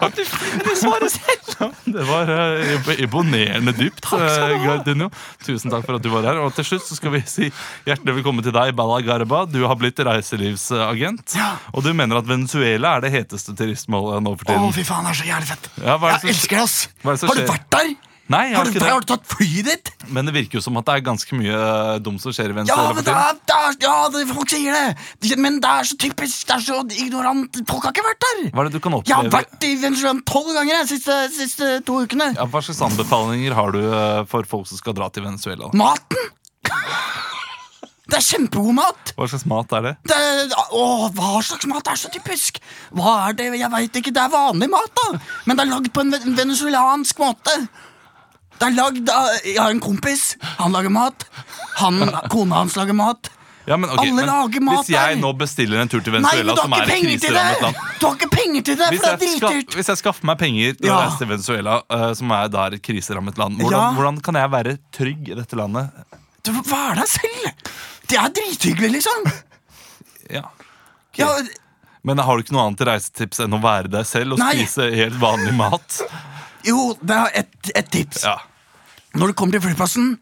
[0.00, 1.74] At du finner svaret selv.
[1.84, 4.00] Det var eh, imponerende dypt.
[4.06, 4.54] Takk eh.
[4.64, 5.10] Gardino.
[5.44, 6.40] Tusen takk for at du var her.
[6.40, 7.50] Og til slutt så skal vi si
[7.88, 9.44] hjertelig velkommen til deg, Bala Garba.
[9.50, 11.36] Du har blitt reiselivsagent.
[11.76, 15.12] Og du mener at Venezuela er det heteste turistmålet nå for Å, fy faen, det
[15.12, 15.68] er så jævlig fett.
[15.82, 16.78] Ja, Jeg elsker det, ass!
[17.04, 17.94] det Har du vært der?
[18.30, 19.90] Nei, jeg Har har du, ikke har du tatt flyet ditt?
[20.14, 22.54] Men det virker jo som at det er ganske mye eh, dumt som skjer i
[22.54, 25.36] Ja, Venezuela men det er, det er, ja det, folk sier det!
[25.42, 27.58] Men det er så typisk, det er så ignorant.
[27.68, 28.44] Folk har ikke vært der!
[28.54, 31.72] Hva er det du kan Jeg har vært i Venezuela tolv ganger de siste, siste
[31.88, 32.30] to ukene.
[32.38, 35.72] Ja, hva slags anbefalinger har du eh, for folk som skal dra til Venezuela?
[35.76, 36.30] Maten!
[38.12, 39.12] Det er kjempegod mat!
[39.16, 39.92] Hva slags mat er det?
[40.10, 40.16] Det
[40.76, 40.82] å,
[41.16, 42.58] hva slags mat er så typisk?
[42.92, 43.46] Hva er det?
[43.56, 44.12] Jeg veit ikke.
[44.12, 45.22] Det er vanlig mat, da.
[45.46, 47.54] Men det er lagd på en venezuelansk måte.
[48.58, 50.36] Det er lagd av Jeg har en kompis.
[50.60, 51.24] Han lager mat.
[51.80, 53.30] Han, kona hans lager mat.
[53.64, 55.20] Ja, men, okay, Alle men lager mat Hvis jeg der.
[55.22, 58.16] nå bestiller en tur til Nei, Venezuela, du som er et kriserammet land Du har
[58.16, 59.76] ikke penger til det, for det er dritdyrt.
[59.78, 62.82] hvis jeg skaffer meg penger til å reise til Venezuela, uh, som er der et
[62.82, 63.92] kriserammet land, hvordan, Ja.
[63.94, 65.94] hvordan kan jeg være trygg i dette landet?
[66.42, 67.70] Du være deg selv!
[68.10, 69.30] Det er drithyggelig, liksom.
[70.34, 70.42] Ja.
[71.14, 71.30] Ja,
[72.02, 74.56] Men har du ikke noe annet reisetips enn å være deg selv og Nei.
[74.58, 76.00] spise helt vanlig mat?
[76.68, 78.24] Jo, det er et, et tips.
[78.24, 78.36] Ja.
[79.14, 80.18] Når du kommer til flyplassen,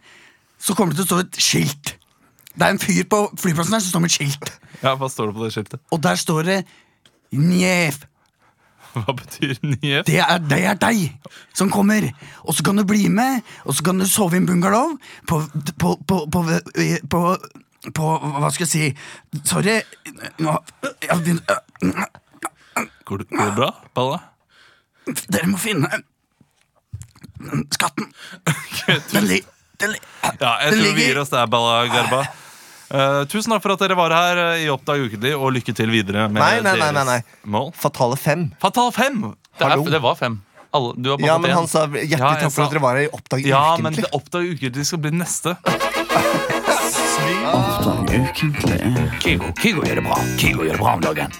[0.60, 1.94] så kommer det til å stå et skilt.
[2.50, 4.50] Det er en fyr på flyplassen der som står med et skilt.
[4.82, 5.80] ja, Hva står det på det skiltet?
[5.94, 6.56] Og der står det
[7.32, 8.00] Njef.
[8.96, 10.04] Hva betyr Njef?
[10.08, 11.04] Det er, det er deg
[11.54, 12.08] som kommer.
[12.42, 14.96] Og så kan du bli med, og så kan du sove i en bungalow
[15.30, 15.38] på,
[15.78, 16.42] på, på, på,
[17.14, 17.22] på,
[17.94, 18.08] på
[18.42, 19.78] Hva skal jeg si Sorry.
[20.42, 20.56] Nå,
[21.06, 22.10] jeg begynner-
[23.10, 24.18] Går det, går det bra, Balla?
[25.30, 25.88] Dere må finne
[27.74, 28.10] skatten.
[29.12, 29.40] Den, li
[29.80, 30.00] den, li
[30.40, 32.22] Ja, jeg Den tror vi gir oss der, Balla Garba.
[32.90, 35.92] Uh, tusen takk for at dere var her eh, i Oppdag ukentlig, og lykke til
[35.94, 37.18] videre med Nei, nei, nei, nei, nei.
[37.22, 37.68] deres mål.
[37.78, 38.48] Fatale fem.
[38.62, 39.20] Fatal 5!
[39.60, 40.40] Det, er, det var fem.
[40.74, 42.98] Alle, du har Ja, men han sa hjertelig Ja, takk for sa- at dere var
[42.98, 44.04] her i Oppdag Ja, men ukentlig.
[44.06, 45.54] det Oppdag ukentlig skal bli neste.
[49.20, 50.16] Kygo, Kygo gjør det bra.
[50.38, 51.32] Kygo gjør det bra om dagen.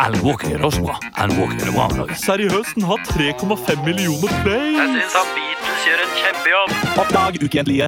[0.00, 0.96] Alan Walker gjør det også bra.
[1.16, 2.14] Alan Walker gjør det bra om dagen.
[2.20, 4.76] Seriøst, den har 3,5 millioner play!
[6.96, 7.86] Oppdag ukentlige.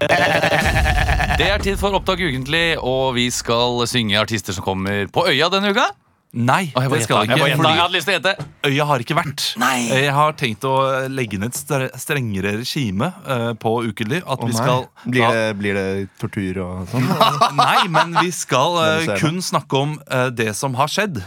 [1.38, 5.48] Det er tid for Opptak ukentlig, og vi skal synge artister som kommer på Øya
[5.52, 5.86] denne uka.
[6.28, 7.32] Nei, Å, jeg bare det skal gjetta.
[7.32, 7.48] Jeg bare jeg ikke.
[7.48, 7.48] gjetta.
[7.48, 8.46] Jeg Fordi hadde lyst til å gjette.
[8.68, 9.44] Øya har ikke vært.
[9.62, 9.76] Nei.
[9.88, 10.72] Jeg har tenkt å
[11.08, 14.18] legge ned et stre- strengere regime eh, på ukelig.
[14.28, 15.86] At vi skal blir, det, blir det
[16.20, 17.08] tortur og sånn?
[17.62, 21.22] Nei, men vi skal eh, Det ser kun snakke om eh, det som har skjedd.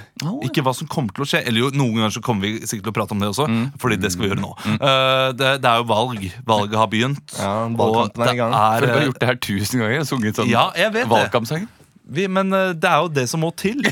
[0.46, 1.42] Ikke hva som kommer til å skje.
[1.50, 3.50] Eller jo, noen ganger så kommer vi sikkert til å prate om det også.
[3.82, 4.54] Fordi det skal vi gjøre nå.
[4.78, 6.30] Eh, det, det er jo valg.
[6.46, 7.38] Valget har begynt.
[7.42, 8.54] Ja, valgkampen er i gang.
[8.54, 10.06] Du har eh, gjort det her tusen ganger.
[10.14, 11.12] Sunget sånn Ja, jeg vet det.
[11.18, 11.70] valgkampsanger.
[12.12, 13.80] Vi, men eh, det er jo det som må til.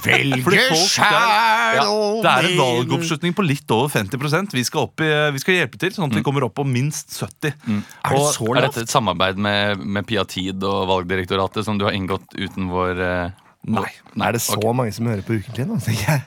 [0.00, 1.82] Fordi folk der, ja,
[2.24, 5.80] det er en valgoppslutning på litt over 50% Vi skal, opp i, vi skal hjelpe
[5.82, 7.52] til, sånn at vi kommer opp på minst 70
[8.16, 12.70] Og- Er dette et samarbeid med, med Piatid og Valgdirektoratet som du har inngått uten
[12.72, 13.36] vår eh,
[13.68, 13.90] Nei.
[14.24, 15.76] Er det så mange som hører på Ukentlig nå?
[15.84, 16.24] tenker jeg?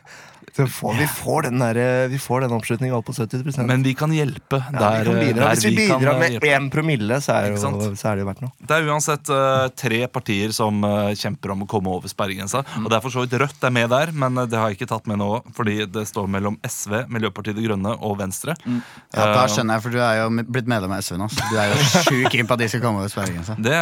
[0.54, 3.96] Så får, vi, får den der, vi får den oppslutninga opp på 70% Men vi
[3.98, 5.48] kan hjelpe ja, der, vi kan bidra.
[5.48, 8.24] der Hvis vi vi bidrar eh, med én promille, så er, jo, så er det
[8.24, 8.54] jo verdt noe.
[8.62, 12.64] Det er uansett uh, tre partier som uh, kjemper om å komme over sperregrensa.
[12.84, 14.78] Og det er for så vidt Rødt er med der, men eh, det har jeg
[14.78, 15.30] ikke tatt med nå.
[15.58, 18.56] Fordi det står mellom SV, Miljøpartiet De Grønne og Venstre.
[18.64, 21.30] Ja, da skjønner jeg, for du er jo blitt medlem av SV nå.
[21.34, 23.58] Så du er jo sjukt keen på at de skal komme over sperregrensa.
[23.64, 23.76] Det,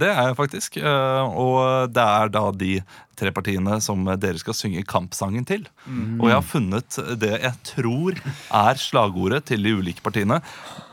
[0.00, 0.76] det er jeg faktisk.
[0.82, 2.72] Uh, Og det er da de
[3.16, 5.66] tre partiene som dere skal synge kampsangen til.
[6.20, 10.40] Og jeg har funnet det jeg tror er slagordet til de ulike partiene.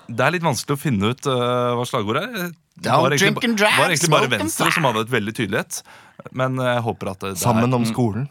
[0.07, 2.53] Det er litt vanskelig å finne ut uh, hva slagordet er.
[2.73, 5.81] Det var egentlig, drink and drive, var egentlig bare Venstre som hadde et veldig tydelighet.
[6.35, 8.25] Men jeg håper at det, det er Sammen om skolen.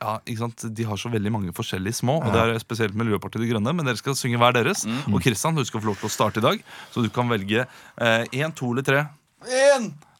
[0.00, 0.64] Ja, ikke sant?
[0.78, 3.74] De har så veldig mange forskjellige små, og det er spesielt Miljøpartiet De Grønne.
[3.76, 4.86] Men dere skal synge hver deres.
[5.10, 6.62] Og Kristian, du skal få lov til å starte i dag,
[6.94, 7.66] så du kan velge
[8.00, 9.02] én, to eller tre.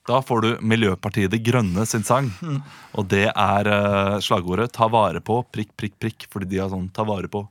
[0.09, 2.31] Da får du Miljøpartiet De Grønne sin sang.
[2.97, 6.29] Og det er uh, slagordet 'ta vare på prikk, prikk, prikk'.
[6.33, 7.45] Fordi de har sånn 'ta vare på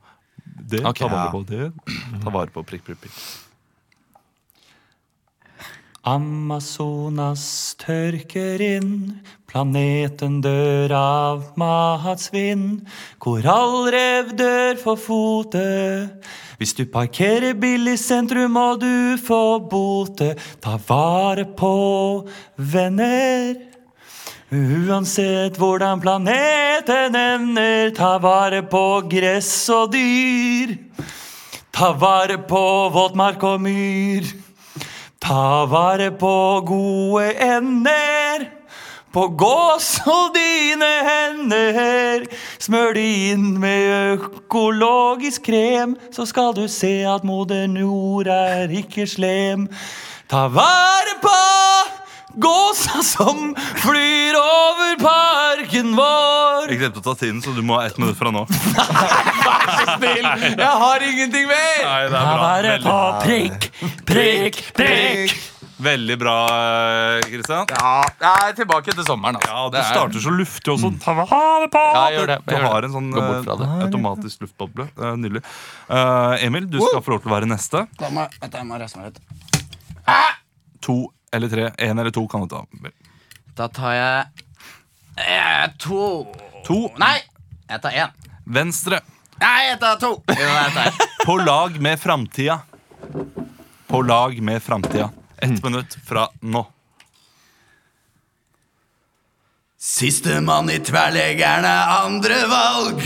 [0.60, 1.30] det', okay, ta vare ja.
[1.30, 1.70] på det,
[2.24, 3.22] ta vare på prikk, prikk, prikk.
[6.00, 12.86] Amazonas tørker inn, planeten dør av matsvinn.
[13.20, 15.66] Korallrev dør for fote.
[16.56, 20.32] Hvis du parkerer billig i sentrum, må du få bote.
[20.64, 21.76] Ta vare på
[22.56, 23.60] venner.
[24.48, 30.78] Uansett hvordan planeten ender, ta vare på gress og dyr.
[31.76, 34.39] Ta vare på våtmark og myr.
[35.30, 38.48] Ta vare på gode ender.
[39.14, 42.24] På gås og dine hender.
[42.58, 49.06] Smør de inn med økologisk krem, så skal du se at moder nord er ikke
[49.06, 49.68] slem.
[50.26, 51.38] Ta vare på
[52.34, 56.70] gåsa som flyr over parken vår.
[56.70, 58.46] Jeg glemte å ta tiden, så du må ha ett minutt fra nå.
[59.46, 60.26] Vær så snill!
[60.54, 61.78] Jeg har ingenting mer!
[61.84, 63.70] Nei, det Ta vare på prikk,
[64.08, 65.38] prikk, prikk.
[65.80, 67.70] Veldig bra, eh, Kristian.
[67.72, 69.38] Ja, jeg er tilbake til sommeren.
[69.40, 69.48] Altså.
[69.48, 70.90] Ja, du Det er- starter så luftig også.
[71.00, 71.14] Ta
[71.62, 72.90] det på Ja, jeg gjør det, jeg Du gjør har det.
[72.90, 74.88] en sånn uh, eh, automatisk luftboble.
[74.98, 75.42] Uh, Nydelig.
[75.88, 77.86] Uh, Emil, du skal få lov til å være neste.
[77.96, 79.20] Da må, vent, jeg må reise meg litt.
[80.82, 81.70] To eller tre.
[81.78, 82.64] Én eller to kan du ta.
[83.56, 84.44] Da tar jeg
[85.16, 86.26] eh, to
[86.66, 86.80] To.
[87.00, 87.16] Nei,
[87.70, 88.10] jeg tar én.
[88.44, 89.00] Venstre.
[89.40, 90.10] Nei, jeg tar to.
[90.40, 90.98] Jo, jeg tar.
[91.24, 92.60] På lag med framtida.
[93.88, 95.08] På lag med framtida.
[95.40, 96.66] Ett minutt fra nå.
[99.80, 103.00] Sistemann i tverrleggeren er andre valg.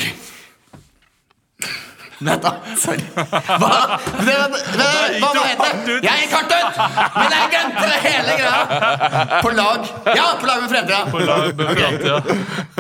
[2.19, 2.53] Vent, da.
[2.79, 3.05] Sorry.
[3.15, 3.71] Hva?
[4.05, 4.91] Det, det, det,
[5.23, 5.49] hva var
[5.87, 5.97] det?
[6.05, 6.83] Jeg gikk hardt ut!
[7.15, 9.41] Men jeg glemte det hele greia.
[9.41, 9.89] På lag.
[10.15, 11.01] Ja, på lag med fremtida.
[11.11, 12.21] På lag med framtida.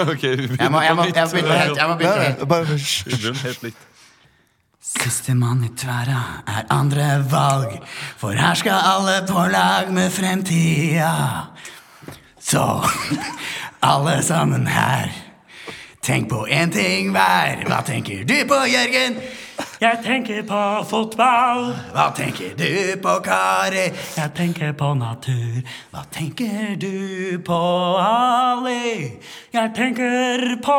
[0.04, 1.82] Ok, vi Jeg må, jeg må, jeg må begynne helt.
[1.82, 2.46] Jeg må begynne helt.
[2.48, 2.78] Bare,
[3.42, 3.90] helt likt.
[4.84, 7.78] Sistemann i tverra er andre valg,
[8.20, 11.10] for her skal alle på lag med fremtida.
[12.38, 12.62] Så
[13.92, 15.10] alle sammen her,
[16.04, 17.64] tenk på én ting hver.
[17.68, 19.16] Hva tenker du på, Jørgen?
[19.80, 21.72] Jeg tenker på fotball.
[21.94, 23.86] Hva tenker du på, Kari?
[24.16, 25.62] Jeg tenker på natur.
[25.92, 27.60] Hva tenker du på,
[28.04, 29.16] Ali?
[29.52, 30.78] Jeg tenker på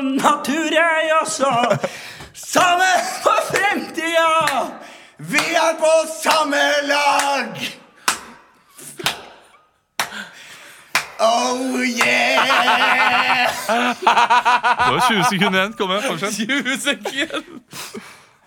[0.00, 1.52] natur, jeg også.
[2.34, 4.66] Sammen for fremtida!
[5.18, 7.83] Vi er på samme lag!
[11.24, 12.44] Oh yeah!
[13.66, 15.72] Det var 20 sekunder igjen.
[15.78, 16.34] Kom igjen, fortsett.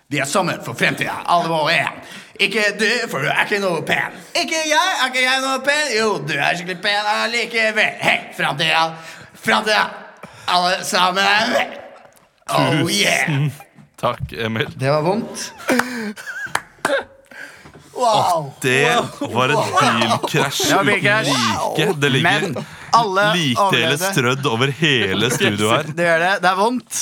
[0.08, 1.98] Vi er sammen for fremtida, alle våre en.
[2.40, 4.14] Ikke du, for du er ikke noe pen.
[4.38, 5.88] Ikke jeg, er ikke jeg noe pen?
[5.98, 7.96] Jo, du er skikkelig pen allikevel.
[8.00, 8.84] Hei, framtida,
[9.42, 9.82] framtida,
[10.46, 11.56] alle sammen.
[12.48, 13.50] Oh yeah!
[13.98, 14.70] Takk, Emil.
[14.78, 15.50] Det var vondt.
[17.98, 18.52] Wow.
[18.62, 18.84] Det
[19.34, 20.82] var et bilkrasj wow.
[20.86, 21.94] uten like.
[21.98, 22.64] Det ligger
[23.34, 25.92] likdeles strødd over hele studioet her.
[25.98, 26.32] Det gjør det.
[26.44, 27.00] Det er vondt.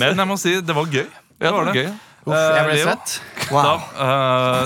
[0.00, 1.06] Men jeg må si, det var gøy.
[1.36, 1.88] Ja, det var gøy.
[2.26, 2.86] Uff, jeg ble Eh, Leo?
[2.88, 3.20] svett.
[3.52, 4.62] Da, eh,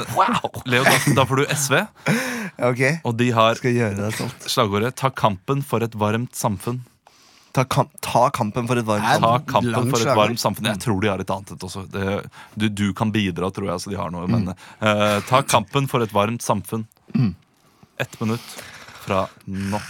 [0.72, 1.74] Leo, da, da får du SV,
[2.70, 4.46] Ok, og de har stolt.
[4.48, 6.81] slagordet 'Ta kampen for et varmt samfunn'.
[7.52, 9.22] Ta, kamp, ta kampen for et varmt samfunn.
[9.24, 10.68] Ta kampen for et varmt samfunn.
[10.70, 11.86] Jeg tror de har et annet et også.
[11.90, 12.18] Det,
[12.54, 13.82] du, du kan bidra, tror jeg.
[13.82, 16.86] Så de har noe, men uh, ta kampen for et varmt samfunn.
[18.00, 18.54] Ett minutt
[19.02, 19.80] fra nå.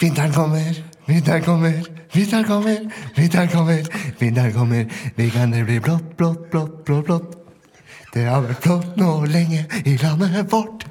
[0.00, 1.82] Vinteren kommer, vinteren kommer,
[2.14, 2.86] vinteren kommer,
[3.18, 3.82] vinteren kommer,
[4.18, 4.86] vinteren kommer.
[5.16, 7.39] Vi kan det bli blått, blått, blått, blått, blått.
[8.10, 10.82] Det har vært flott nå lenge i landet vårt.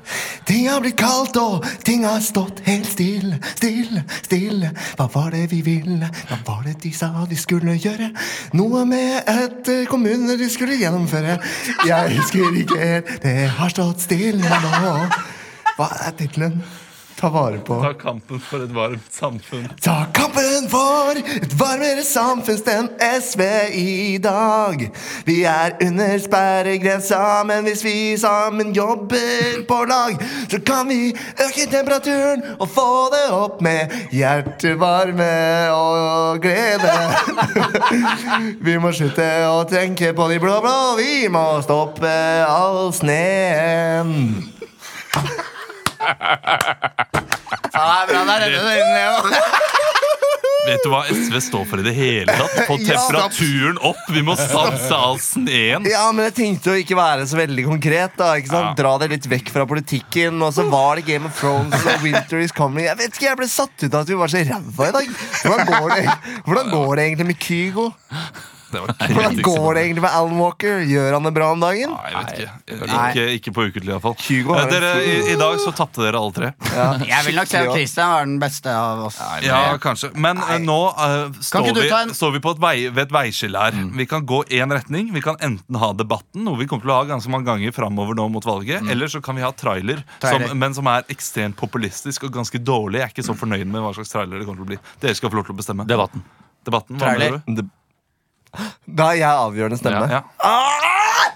[0.48, 4.72] Ting har blitt kaldt, og ting har stått helt stille, stille, stille.
[4.96, 6.08] Hva var det vi ville?
[6.30, 8.10] Hva var det de sa de skulle gjøre?
[8.56, 11.38] Noe med et eh, kommune de skulle gjennomføre.
[11.86, 14.96] Jeg husker ikke helt, det har stått stille nå.
[15.76, 16.62] Hva er tittelen?
[17.20, 19.66] Ta vare på Ta kampen for et varmt samfunn.
[19.84, 22.88] Ta kampen for et varmere samfunn, enn
[23.20, 23.42] SV
[23.76, 24.86] i dag.
[25.28, 30.16] Vi er under sperregrensa, men hvis vi sammen jobber på lag,
[30.48, 35.34] så kan vi øke temperaturen og få det opp med hjertevarme
[35.76, 36.96] og glede.
[38.66, 42.12] Vi må slutte å tenke på de blå-blå, vi må stoppe
[42.46, 44.59] all sneen.
[47.74, 48.22] Ja, det er bra.
[48.26, 49.13] Der redder du inn, Leo.
[50.69, 52.58] Vet du hva SV står for i det hele tatt?
[52.67, 54.02] Få Ja, temperaturen opp!
[54.12, 55.88] Vi må stanse all sneen!
[55.88, 58.13] Ja, men jeg tenkte å ikke være så veldig konkret.
[58.19, 58.76] da ikke sant?
[58.78, 60.38] Dra det litt vekk fra politikken.
[60.45, 62.86] Og så var det Game of Thrones og Winter is coming.
[62.89, 65.12] Jeg vet ikke, jeg ble satt ut av at vi var så ræva i dag.
[65.41, 66.06] Hvordan går det,
[66.45, 67.89] hvordan går det egentlig med Kygo?
[69.14, 70.80] Hvordan går det egentlig med Alan Walker?
[70.90, 71.94] Gjør han det bra om dagen?
[71.94, 72.78] Nei, jeg vet ikke.
[72.90, 74.16] Ikke, ikke på ukentlig, iallfall.
[74.20, 76.52] Eh, Dere, i, I dag så tapte dere alle tre.
[77.10, 79.18] Jeg vil nok si at Christian var den beste av oss.
[79.46, 80.12] Ja, kanskje.
[80.20, 82.76] Men eh, nå eh, står, ikke du vi, ta en- står vi på et vei,
[82.90, 83.78] ved et veiskille her.
[84.00, 85.10] Vi kan gå én retning.
[85.16, 88.18] Vi kan enten ha debatten, noe vi kommer til å ha ganske mange ganger framover
[88.20, 90.48] nå mot valget, eller så kan vi ha trailer, Trailer.
[90.50, 93.02] Som, men som er ekstremt populistisk og ganske dårlig.
[93.02, 94.80] Jeg er ikke så fornøyd med hva slags trailer det kommer til å bli.
[95.02, 95.86] Dere skal få lov til å bestemme.
[95.90, 96.24] Debatten.
[96.68, 97.40] Debatten, hva Trailer.
[97.48, 97.70] mener du?
[98.86, 100.08] Da er jeg avgjørende stemme.
[100.10, 100.24] Ja, ja.
[100.40, 101.36] Ah!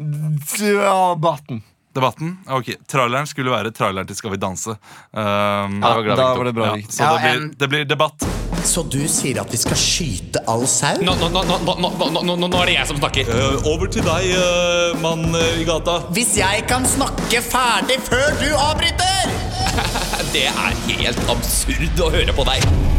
[0.00, 1.62] Debatten.
[1.94, 2.38] Debatten?
[2.48, 4.76] Ok, Traileren skulle være traileren til Skal vi danse.
[5.10, 8.26] Um, ja, da var det bra ja, Så det blir, det, blir, debatt.
[8.64, 11.00] Så du sier at vi skal skyte all sau?
[11.02, 13.32] Nå, nå, nå, nå, er det jeg som snakker.
[13.32, 15.98] Uh, over til deg, uh, mann uh, i gata.
[16.14, 19.34] Hvis jeg kan snakke ferdig før du avbryter!
[20.34, 22.89] det er helt absurd å høre på deg.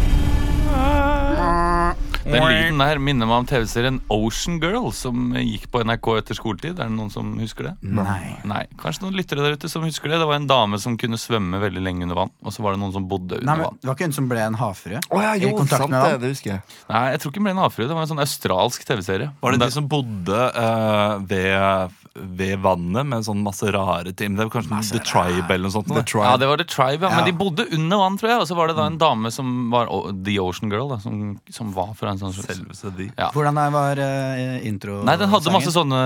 [2.32, 6.78] Den lyden der minner meg om TV-serien Ocean Girl, som gikk på NRK etter skoletid.
[6.80, 7.74] Er det noen som husker det?
[7.84, 8.38] Nei.
[8.48, 10.22] Nei, Kanskje noen lyttere der ute som husker det.
[10.22, 12.32] Det var en dame som kunne svømme veldig lenge under vann.
[12.46, 13.82] Og så var det noen som bodde under Nei, men vann.
[13.82, 15.02] Det var ikke hun som ble en havfrue?
[15.10, 16.22] Oh, ja, jo, sant med det.
[16.24, 16.63] Det husker jeg.
[16.94, 17.89] Nei, jeg tror ikke hun ble en havfrue.
[17.91, 19.32] Det var en sånn australsk TV-serie.
[19.44, 24.36] Var det de som bodde uh, ved, ved vannet med sånn masse rare ting?
[24.36, 25.91] Det var kanskje The Tribe eller noe sånt?
[25.91, 26.04] The?
[26.04, 26.26] Tribe.
[26.28, 27.12] Ja, det var The Tribe, ja.
[27.12, 27.19] Ja.
[27.21, 28.41] Men de bodde under vann, tror jeg.
[28.43, 31.38] Og så var det da en dame som var oh, The Ocean Girl, da, som,
[31.54, 33.10] som var fra en sånn Selveste de.
[33.19, 33.30] ja.
[33.36, 35.02] Hvordan var uh, intro?
[35.08, 36.02] Nei, den hadde masse sånne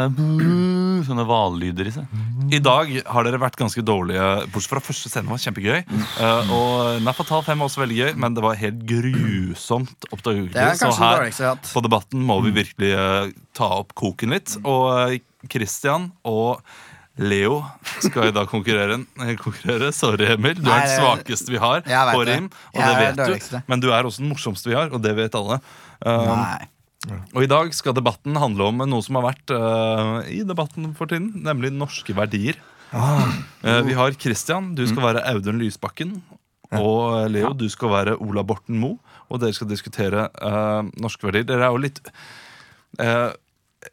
[1.05, 2.21] Sånne hvallyder i seg.
[2.55, 5.83] I dag har dere vært ganske dårlige, bortsett fra første scene var kjempegøy.
[6.17, 10.53] Uh, og Nei Fatal 5 var også veldig gøy, men det var helt grusomt oppdagelig.
[10.55, 14.55] Er Så her på Debatten må vi virkelig uh, ta opp koken litt.
[14.63, 15.17] Og eh,
[15.51, 16.61] Christian og
[17.17, 17.61] Leo
[18.03, 18.97] skal i dag konkurrere.
[19.23, 19.91] eh, konkurrere.
[19.95, 20.55] Sorry, Emil.
[20.59, 22.49] Du er den svakeste vi har på rim.
[22.75, 23.15] Og det vet
[23.51, 23.59] du.
[23.71, 25.61] Men du er også den morsomste vi har, og det vet alle.
[26.05, 30.91] Um, og i dag skal debatten handle om noe som har vært uh, i debatten
[30.97, 32.57] for tiden, nemlig norske verdier.
[32.95, 33.27] Ah.
[33.63, 34.89] Eh, vi har Christian, du Mm.
[34.91, 36.21] skal være Audun Lysbakken.
[36.75, 38.97] Og Leo, du skal være Ola Borten Moe,
[39.29, 41.45] og dere skal diskutere uh, norske verdier.
[41.47, 41.99] Dere er jo litt
[42.99, 43.31] eh,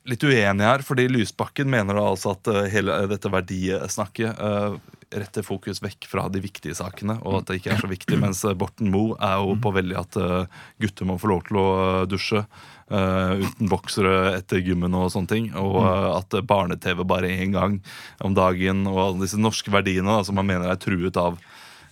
[0.09, 4.77] Litt uenig her, fordi Lysbakken mener altså at eh, hele dette verdisnakket eh,
[5.13, 8.17] retter fokus vekk fra de viktige sakene, og at det ikke er så viktig.
[8.23, 11.61] Mens eh, Borten Moe er jo på veldig at eh, gutter må få lov til
[11.61, 15.51] å eh, dusje eh, uten boksere etter gymmen og sånne ting.
[15.61, 17.77] Og eh, at eh, barne-TV bare én gang
[18.25, 21.37] om dagen, og alle disse norske verdiene som man mener er truet av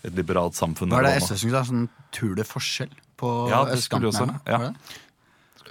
[0.01, 0.95] et liberalt samfunn.
[0.97, 1.87] Hva er det SV syns er sånn
[2.17, 2.91] Tror det forskjell
[3.21, 4.17] på Ja, det østkanten?
[4.17, 4.41] her nå?
[4.49, 4.73] ja.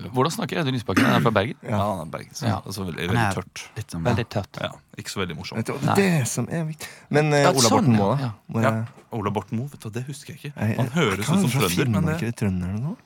[0.03, 0.11] Var?
[0.15, 1.05] Hvordan snakker Audun Lysbakken?
[1.05, 1.57] Han er fra Bergen.
[1.63, 2.43] Ja, han er bergensk.
[2.47, 2.55] Ja.
[2.65, 3.63] Altså veldig, Han veldig er tørt.
[3.75, 4.59] litt sånn, Veldig tørt.
[4.61, 5.63] Ja, ikke så veldig morsom.
[5.63, 6.87] Det er det som er viktig.
[7.09, 8.29] Men eh, Ja, Ola sånn, Borten Moe, ja.
[8.29, 8.31] da?
[8.53, 10.53] Må Ja, jeg- Ola Borten Moe, vet du, hva, det husker jeg ikke.
[10.77, 12.97] Han høres ut som trønder, men det eller trønder eller noe?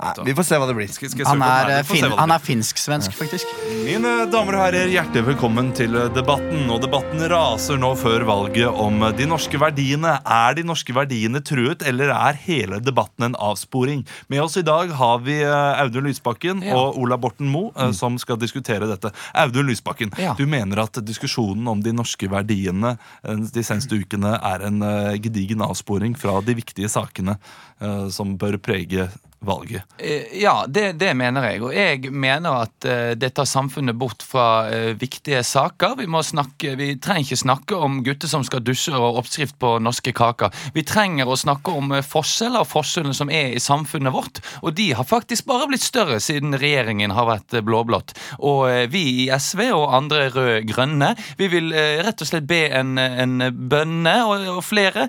[0.00, 0.88] Nei, vi får se hva det blir.
[0.88, 1.70] skal, skal Han er, her?
[1.78, 3.50] eh, fin, han er finsk-svensk, faktisk.
[3.84, 6.62] Mine damer og herrer, hjertelig velkommen til eh, debatten.
[6.72, 10.14] Og debatten raser nå før valget om eh, de norske verdiene.
[10.24, 14.06] Er de norske verdiene truet, eller er hele debatten en avsporing?
[14.32, 16.76] Med oss i dag har vi eh, Audun Lysbakken Ja.
[16.80, 17.92] og Ola Borten Moe, mm.
[18.00, 19.12] som skal diskutere dette.
[19.36, 20.32] Audun Lysbakken, Ja.
[20.38, 25.16] du mener at diskusjonen om de norske verdiene eh, de seneste ukene er en eh,
[25.20, 27.36] gedigen avsporing fra de viktige sakene
[27.80, 29.10] eh, som bør prege
[29.40, 29.82] valget.
[29.98, 31.62] Eh, Ja, det, det mener jeg.
[31.64, 35.96] Og jeg mener at eh, det tar samfunnet bort fra eh, viktige saker.
[35.98, 39.74] Vi, må snakke, vi trenger ikke snakke om gutter som skal dusje og oppskrift på
[39.82, 40.52] norske kaker.
[40.76, 44.42] Vi trenger å snakke om forskjeller, forskjellene som er i samfunnet vårt.
[44.62, 48.14] Og de har faktisk bare blitt større siden regjeringen har vært blå-blått.
[48.38, 51.72] Og vi i SV og andre rød-grønne, vi vil
[52.04, 55.08] rett og slett be en, en bønne og, og flere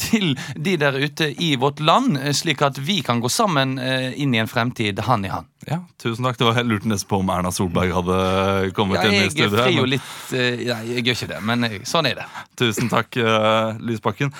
[0.00, 4.34] til de der ute i vårt land, slik at vi kan gå sammen eh, inn
[4.34, 5.49] i en fremtid hand i hand.
[5.68, 6.38] Ja, tusen takk.
[6.40, 9.58] Det var helt lurt nesten på om Erna Solberg hadde kommet Ja, inn i studio.
[9.60, 12.24] Jeg jo litt eh, Nei, jeg gjør ikke det, men eh, sånn er det.
[12.56, 14.32] Tusen takk, eh, Lysbakken.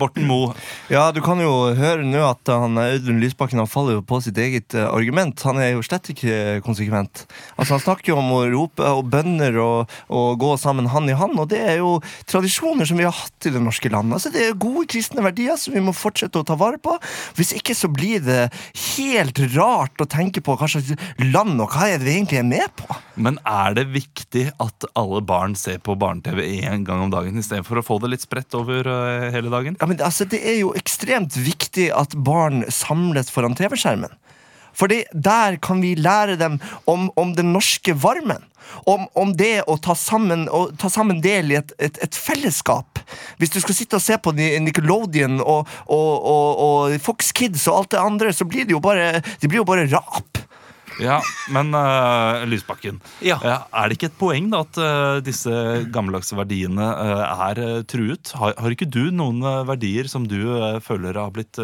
[0.00, 0.50] Borten Moe,
[0.90, 4.38] Ja, du kan jo høre nå at han, Audun Lysbakken han faller jo på sitt
[4.42, 5.44] eget argument.
[5.46, 7.22] Han er jo slett ikke konsekvent.
[7.54, 11.16] Altså Han snakker jo om å rope og bønner og, og gå sammen hand i
[11.18, 12.00] hand, og det er jo
[12.30, 14.18] tradisjoner som vi har hatt i det norske landet.
[14.18, 16.98] Altså Det er gode kristne verdier som vi må fortsette å ta vare på.
[17.38, 18.42] Hvis ikke så blir det
[18.96, 22.48] helt rart å tenke på hva slags land og hva er det vi egentlig er
[22.48, 22.88] med på.
[23.16, 27.80] men er det viktig at alle barn ser på barne-TV én gang om dagen istedenfor
[27.80, 29.78] å få det litt spredt over eh, hele dagen?
[29.80, 34.12] Ja, men altså, Det er jo ekstremt viktig at barn samles foran TV-skjermen.
[34.74, 36.58] Fordi der kan vi lære dem
[36.90, 38.42] om, om den norske varmen.
[38.88, 42.98] Om, om det å ta sammen, å ta sammen del i et, et, et fellesskap.
[43.38, 47.82] Hvis du skal sitte og se på Nickelodeon og, og, og, og Fox Kids og
[47.82, 50.40] alt det andre, så blir det jo bare, det blir jo bare rap.
[51.02, 51.18] Ja,
[51.50, 53.38] men uh, Lysbakken, Ja.
[53.42, 55.50] eh, er det ikke et poeng da at uh, disse
[55.94, 58.30] gammeldagse verdiene uh, er truet?
[58.38, 60.38] Har, har ikke du noen verdier som du
[60.84, 61.58] føler har blitt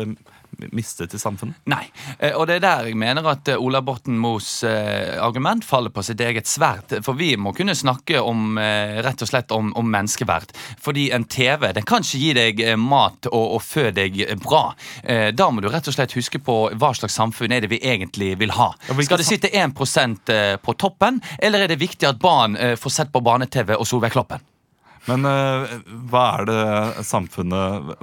[0.77, 1.57] mistet i samfunnet?
[1.71, 1.85] Nei.
[2.19, 5.91] Eh, Og det er der jeg mener at eh, Ola Borten Moes eh, argument faller
[5.95, 6.99] på sitt eget sverd.
[7.05, 10.53] For vi må kunne snakke om rett og slett om, om menneskeverd.
[10.83, 14.63] Fordi en TV den kan ikke gi deg mat og, og fø deg bra.
[15.35, 18.33] Da må du rett og slett huske på hva slags samfunn er det vi egentlig
[18.41, 18.71] vil ha.
[19.01, 23.13] Skal det sitte 1 eh, på toppen, eller er det viktig at barn får sett
[23.13, 24.43] på barne-TV og Solveig Kloppen?
[25.09, 27.95] Men hva er det samfunnet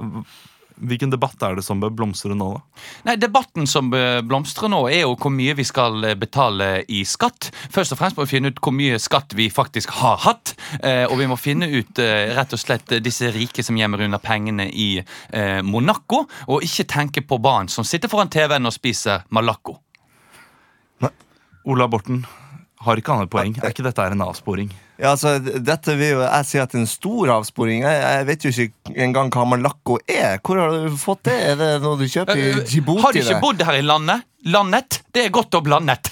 [0.78, 2.84] Hvilken debatt er det som bør blomstre nå, da?
[3.08, 7.50] Nei, Debatten som blomstrer nå, er jo hvor mye vi skal eh, betale i skatt.
[7.74, 10.54] Først og fremst må vi finne ut hvor mye skatt vi faktisk har hatt.
[10.82, 14.20] eh, Og vi må finne ut eh, rett og slett disse rike som gjemmer unna
[14.22, 16.24] pengene i eh, Monaco.
[16.46, 19.80] Og ikke tenke på barn som sitter foran TV-en og spiser Malaco.
[21.68, 22.22] Ola Borten,
[22.86, 23.54] har ikke han et poeng?
[23.58, 24.68] Er ikke dette en avsporing?
[24.98, 27.80] Ja, altså, dette vil jo jeg si at det er en stor avsporing.
[27.86, 30.38] Jeg, jeg vet jo ikke engang hva Malakko er.
[30.42, 31.36] Hvor har du fått det?
[31.52, 33.02] Er det noe du kjøper i Eh, Djibouti?
[33.04, 34.18] Har du ikke bodd her i landet?
[34.46, 34.90] Landet?
[35.14, 36.04] Det er godt og blandet.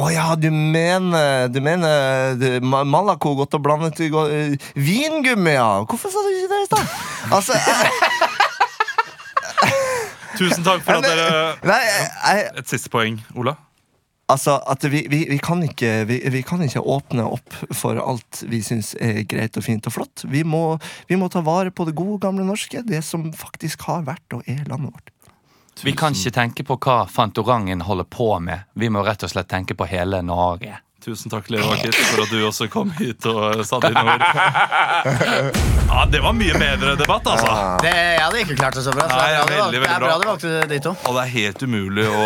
[0.00, 2.84] Å ja, du mener, du mener du, Ma-
[3.20, 5.70] godt og blandet gå- eh, Vingummi, ja!
[5.84, 6.86] Hvorfor sa du ikke det i stad?
[7.36, 7.90] Altså, jeg,
[10.40, 11.56] Tusen takk for at dere
[12.62, 13.54] Et siste poeng, Ola.
[14.30, 18.62] Altså at vi, vi, vi, kan ikke, vi, kan ikke åpne opp for alt vi
[18.64, 20.24] syns er greit og fint og flott.
[20.46, 20.64] Må,
[21.10, 22.84] vi må ta vare på det gode, gamle norske.
[22.86, 25.14] Det som faktisk har vært og er landet vårt.
[25.84, 28.66] Vi kan ikke tenke på hva Fantorangen holder på med.
[28.76, 30.76] Vi må rett og slett tenke på hele Norge.
[31.00, 34.24] Tusen takk, Leo Akit, for at du også kom hit og sa dine ord.
[35.90, 37.50] Ja, Det var mye bedre debatt, altså.
[37.82, 39.08] Det, jeg hadde ikke klart det så bra.
[39.10, 40.18] Så Nei, det, er bra veldig, det er bra bra.
[40.22, 40.92] du valgte de to.
[41.10, 42.20] Og det er helt umulig å,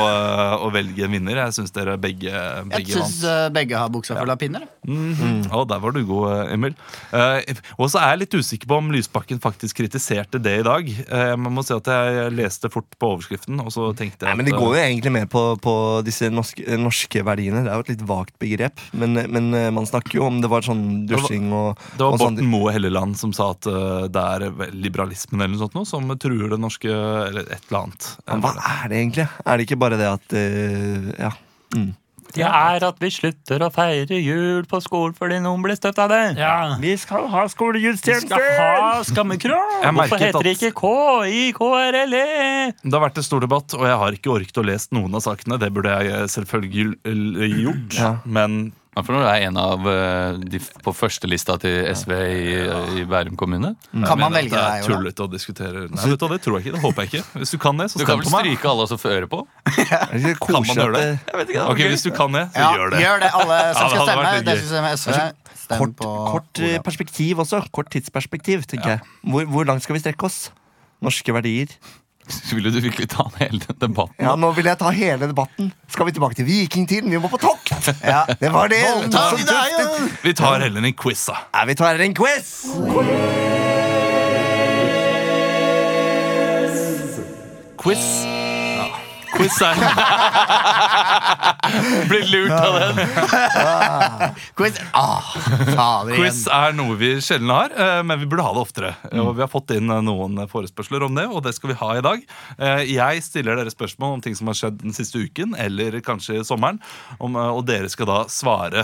[0.67, 1.39] å velge en vinner.
[1.47, 3.31] Jeg syns dere begge, Jeg begge syns vant.
[3.31, 4.67] eh, begge har buksa full av pinner.
[4.85, 6.77] Å, der var du god, Emil.
[7.17, 10.93] Eh, og så er jeg litt usikker på om Lysbakken faktisk kritiserte det i dag.
[11.09, 14.43] Eh, man må si at jeg leste fort på overskriften, og så tenkte jeg Nei,
[14.43, 17.65] men Det går jo egentlig mer på, på disse norske, norske verdiene.
[17.65, 18.64] Det er jo et litt vagt begrep.
[18.93, 22.21] Men, men eh, man snakker jo om det var sånn dusjing og, Det var og
[22.23, 25.89] sånn- Borten Moe Helleland som sa at eh, det er liberalismen eller noe sånt noe,
[25.89, 28.09] som truer det norske Eller et eller annet.
[28.29, 28.55] Men Hva
[28.85, 29.29] er det egentlig?
[29.45, 31.33] Er det ikke bare det at eh, Ja.
[31.75, 31.93] Mm.
[32.35, 36.11] Det er at vi slutter å feire jul på skolen fordi noen blir støtt av
[36.11, 36.23] det.
[36.41, 36.77] Ja.
[36.83, 39.95] Vi skal ha Vi skal ha skammekram!
[39.95, 42.73] Hvorfor heter det ikke K-I-K-R-L-E?
[42.83, 45.25] Det har vært en stor debatt, og jeg har ikke orket å lese noen av
[45.25, 45.59] sakene.
[45.63, 48.11] Det burde jeg eh, selvfølgelig gjort, Ja.
[48.25, 52.53] men Ja, for nå er jeg en av eh, de på førstelista til SV i,
[53.01, 53.73] i Bærum kommune.
[53.91, 56.67] Kan man velge deg, det er tullete å diskutere Nei, vet du Det tror jeg
[56.67, 56.75] ikke.
[56.77, 57.41] Det håper jeg ikke.
[57.43, 59.41] Hvis du kan det, så Du kan vel stryke alle og så øre på?
[60.45, 61.09] Kan man gjøre det?
[61.27, 63.03] at det Ok, Hvis du kan det, så Ja, gjør det.
[63.03, 64.37] gjør det, alle som skal stemme.
[64.47, 65.19] Det syns jeg med SV.
[65.65, 67.63] Stem Kort, på kort eh, perspektiv også.
[67.75, 69.13] Kort tidsperspektiv, tenker jeg.
[69.25, 70.51] Hvor, hvor langt skal vi strekke oss?
[71.05, 71.73] Norske verdier.
[72.55, 74.25] Ville du virkelig ta hele den debatten?
[74.25, 75.73] Ja, Nå vil jeg ta hele debatten.
[75.93, 77.11] Skal vi tilbake til vikingtiden?
[77.11, 77.73] Vi må på tokt!
[78.03, 78.25] Ja.
[78.41, 78.83] Det var det.
[79.13, 79.89] Ta vi, i ja.
[80.23, 81.45] Vi tar heller en quiz, da.
[81.53, 82.55] Ja, vi tar en quiz!
[87.85, 87.85] Quiz.
[87.85, 88.34] Quiz
[89.35, 89.75] er
[92.09, 92.97] Blir lurt av den.
[94.59, 94.77] Quiz.
[94.93, 95.21] Ah,
[95.75, 98.93] fader Quiz er noe vi sjelden har, eh, men vi burde ha det oftere.
[99.13, 101.91] Og Vi har fått inn eh, noen forespørsler om det, og det skal vi ha
[101.99, 102.19] i dag.
[102.59, 106.41] Eh, Jeg stiller dere spørsmål om ting som har skjedd den siste uken, eller kanskje
[106.41, 106.79] i sommeren,
[107.19, 108.83] og dere skal da svare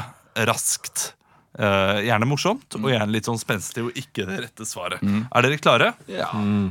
[0.49, 0.97] raskt.
[1.61, 5.03] Gjerne morsomt, og gjerne litt sånn spenstig og ikke det rette svaret.
[5.03, 5.89] Er dere klare?
[6.09, 6.29] Ja.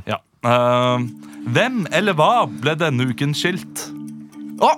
[0.07, 0.17] Ja.
[0.39, 0.99] Eh,
[1.51, 3.89] hvem eller hva ble denne uken skilt?
[4.63, 4.71] Å!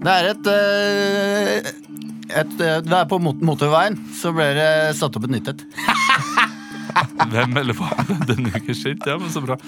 [0.00, 1.66] Det er et, uh,
[2.40, 5.64] et uh, Det er på mot motorveien, så ble det satt opp et nytt et.
[7.34, 9.04] Hvem eller hva ble denne uken skilt?
[9.04, 9.58] Ja, men så bra.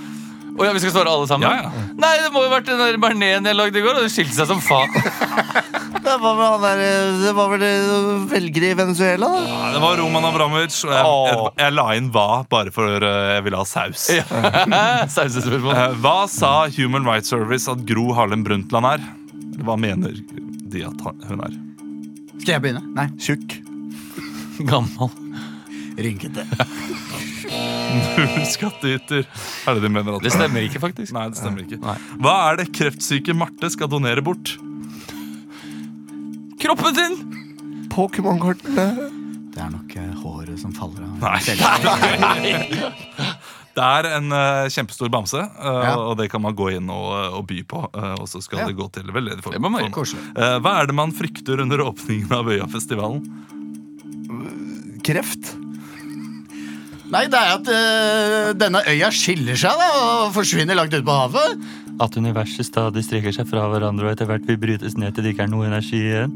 [0.53, 1.49] Å ja, vi skal svare alle sammen?
[1.49, 1.85] Ja, ja.
[1.97, 2.97] Nei, det må jo ha vært den der
[3.49, 3.99] jeg lagde i går.
[3.99, 4.93] Og det skilte seg som faen.
[6.03, 9.43] Det var vel, han der, eh, det var vel eh, velgere i Venezuela, da?
[9.47, 13.45] Ja, Det var Roman Abramovic, og jeg, jeg, jeg la inn hva bare for jeg
[13.47, 14.09] ville ha saus.
[15.15, 15.77] Sausespørsmål.
[15.79, 19.07] Eh, hva sa Human Rights Service at Gro Harlem Brundtland er?
[19.63, 20.19] Hva mener
[20.75, 21.59] de at hun er?
[22.41, 22.83] Skal jeg begynne?
[22.99, 23.07] Nei.
[23.23, 23.61] Tjukk.
[24.67, 25.15] Gammel.
[26.03, 26.49] Rynkete.
[28.55, 29.25] Skattyter,
[29.69, 31.13] er det de mener at Det stemmer ikke, faktisk.
[31.17, 31.79] Nei, det stemmer ikke.
[31.83, 31.97] Nei.
[32.23, 34.55] Hva er det kreftsyke Marte skal donere bort?
[36.63, 37.17] Kroppen sin!
[37.93, 38.87] Pokémon-kortene.
[39.53, 41.17] Det er nok eh, håret som faller av.
[41.21, 41.41] Nei.
[43.73, 45.93] Det er en eh, kjempestor bamse, eh, Ja.
[45.97, 47.79] og det kan man gå inn og, og by på.
[47.97, 48.67] eh, og så skal Ja.
[48.69, 49.89] det gå til veldedig Det må gjøre.
[49.95, 50.27] formål.
[50.37, 53.25] Eh, hva er det man frykter under åpningen av Øyafestivalen?
[55.09, 55.55] Kreft.
[57.13, 61.17] Nei, det er at eh, denne øya skiller seg da, og forsvinner langt ut på
[61.17, 61.67] havet.
[62.01, 65.35] At universet stadig strekker seg fra hverandre og etter hvert vil brytes ned til det
[65.35, 66.33] ikke er noe energi igjen.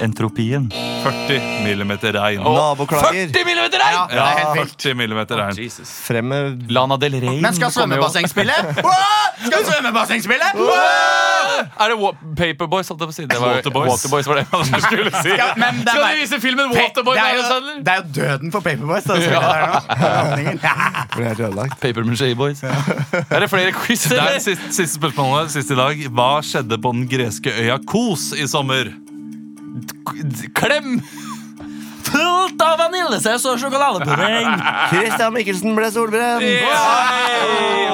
[0.00, 0.70] Entropien.
[1.02, 2.42] 40 millimeter regn.
[2.44, 3.26] Naboklager.
[3.32, 3.96] 40 millimeter regn!
[3.98, 4.74] Ja, det er helt vilt.
[4.82, 5.56] 40 millimeter regn.
[5.58, 5.90] Jesus.
[6.06, 7.40] Frem med Lana Del Rey.
[7.42, 8.54] Men skal svømmebasseng spille?
[9.48, 10.46] Skal svømmebasseng spille?
[11.78, 12.88] Er det Wa- Paperboys?
[12.90, 13.26] holdt jeg på å si?
[13.30, 13.90] Det var, Waterboys.
[13.92, 15.34] Waterboys var det man skulle si.
[15.40, 18.00] Ja, men det er Skal bare- du vise filmen Waterboy det, er jo, det er
[18.02, 19.06] jo døden for Paperboys.
[19.06, 19.42] Da, ja.
[19.42, 20.62] der nå.
[21.18, 21.78] er helt ødelagt.
[21.82, 22.62] Paper Maché Boys.
[22.66, 24.38] Er det flere quiz, Det er eller?
[24.38, 26.06] det siste, siste spørsmålet siste i dag.
[26.18, 28.90] Hva skjedde på den greske øya Kos i sommer?
[30.58, 31.00] Klem!
[32.08, 34.48] Fullt av vaniljesaus og sjokoladepudding!
[34.92, 36.44] Christian Mikkelsen ble solbrent.
[36.46, 37.88] Yeah!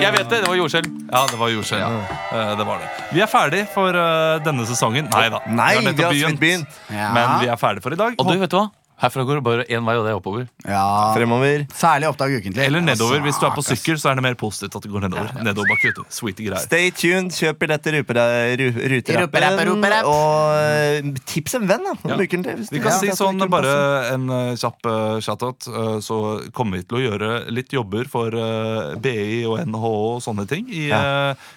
[0.00, 0.40] Jeg vet det.
[0.44, 0.90] Det var jordskjelv.
[1.10, 1.82] Ja, det var jordskjelv.
[1.82, 2.44] Ja.
[2.58, 2.90] det var det.
[3.14, 5.10] Vi er ferdig for eh, denne sesongen.
[5.12, 5.42] Nei da.
[5.48, 6.78] Nei, vi har nettopp begynt.
[6.94, 7.10] Ja.
[7.16, 8.16] Men vi er ferdig for i dag.
[8.18, 8.68] Og du, vet du hva?
[9.00, 10.42] Herfra går det bare én vei, og det er oppover.
[10.68, 10.82] Ja,
[11.16, 11.62] Fremover.
[11.72, 12.66] Særlig oppdag ukentlig.
[12.66, 13.22] Eller nedover.
[13.24, 15.30] Hvis du er på sykkel, så er det mer positivt at det går nedover.
[15.40, 16.04] Nedoverbakke, vet du.
[16.12, 16.66] Sweetie greier.
[16.66, 19.72] Stay tuned, kjøp billetter i ruterappen.
[20.04, 21.96] Og eh, tips en venn, da.
[22.12, 22.20] Ja.
[22.20, 23.74] uken til, Vi kan ja, si sånn bare
[24.12, 25.70] en uh, kjapp uh, shout-out.
[25.72, 26.22] eh, så
[26.52, 28.36] kommer vi til å gjøre litt jobber for
[29.00, 30.90] BI og NHO og sånne ting i,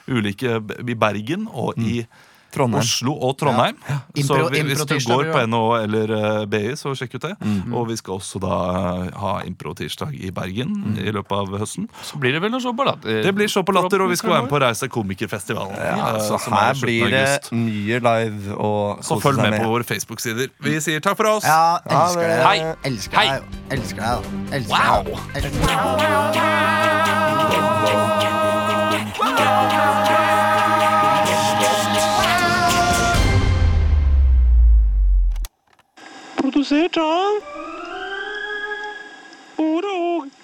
[0.07, 2.05] ulike, i Bergen og i
[2.53, 2.83] Trondheim.
[2.85, 3.75] Oslo og Trondheim.
[3.83, 5.41] Så Impro- vi, hvis du går på.
[5.49, 7.33] NHO eller uh, BI, så sjekk ut det.
[7.41, 7.73] Mm.
[7.73, 10.97] Og vi skal også da eh, ha impro-tirsdag i Bergen Mm.
[11.01, 11.87] i løpet av høsten.
[12.05, 13.21] Så blir det vel noe show på latter.
[13.25, 15.73] Det blir show på Latter, og vi skal være med på Reise komikerfestivalen.
[15.75, 19.61] Ja, eh, så er her blir det mye live og Så kose følg seg med
[19.63, 20.47] på våre Facebook-sider.
[20.63, 21.43] Vi sier takk for oss!
[21.47, 22.39] Ja, elsker det.
[22.45, 22.57] Hei.
[22.91, 23.27] Elsker Hei.
[23.33, 23.41] deg.
[23.79, 24.19] Elsker deg.
[24.59, 25.17] Elsker deg.
[25.41, 25.67] Elsker
[30.13, 30.22] deg.
[36.63, 37.41] Du ser, ta den.
[39.57, 40.42] Både og.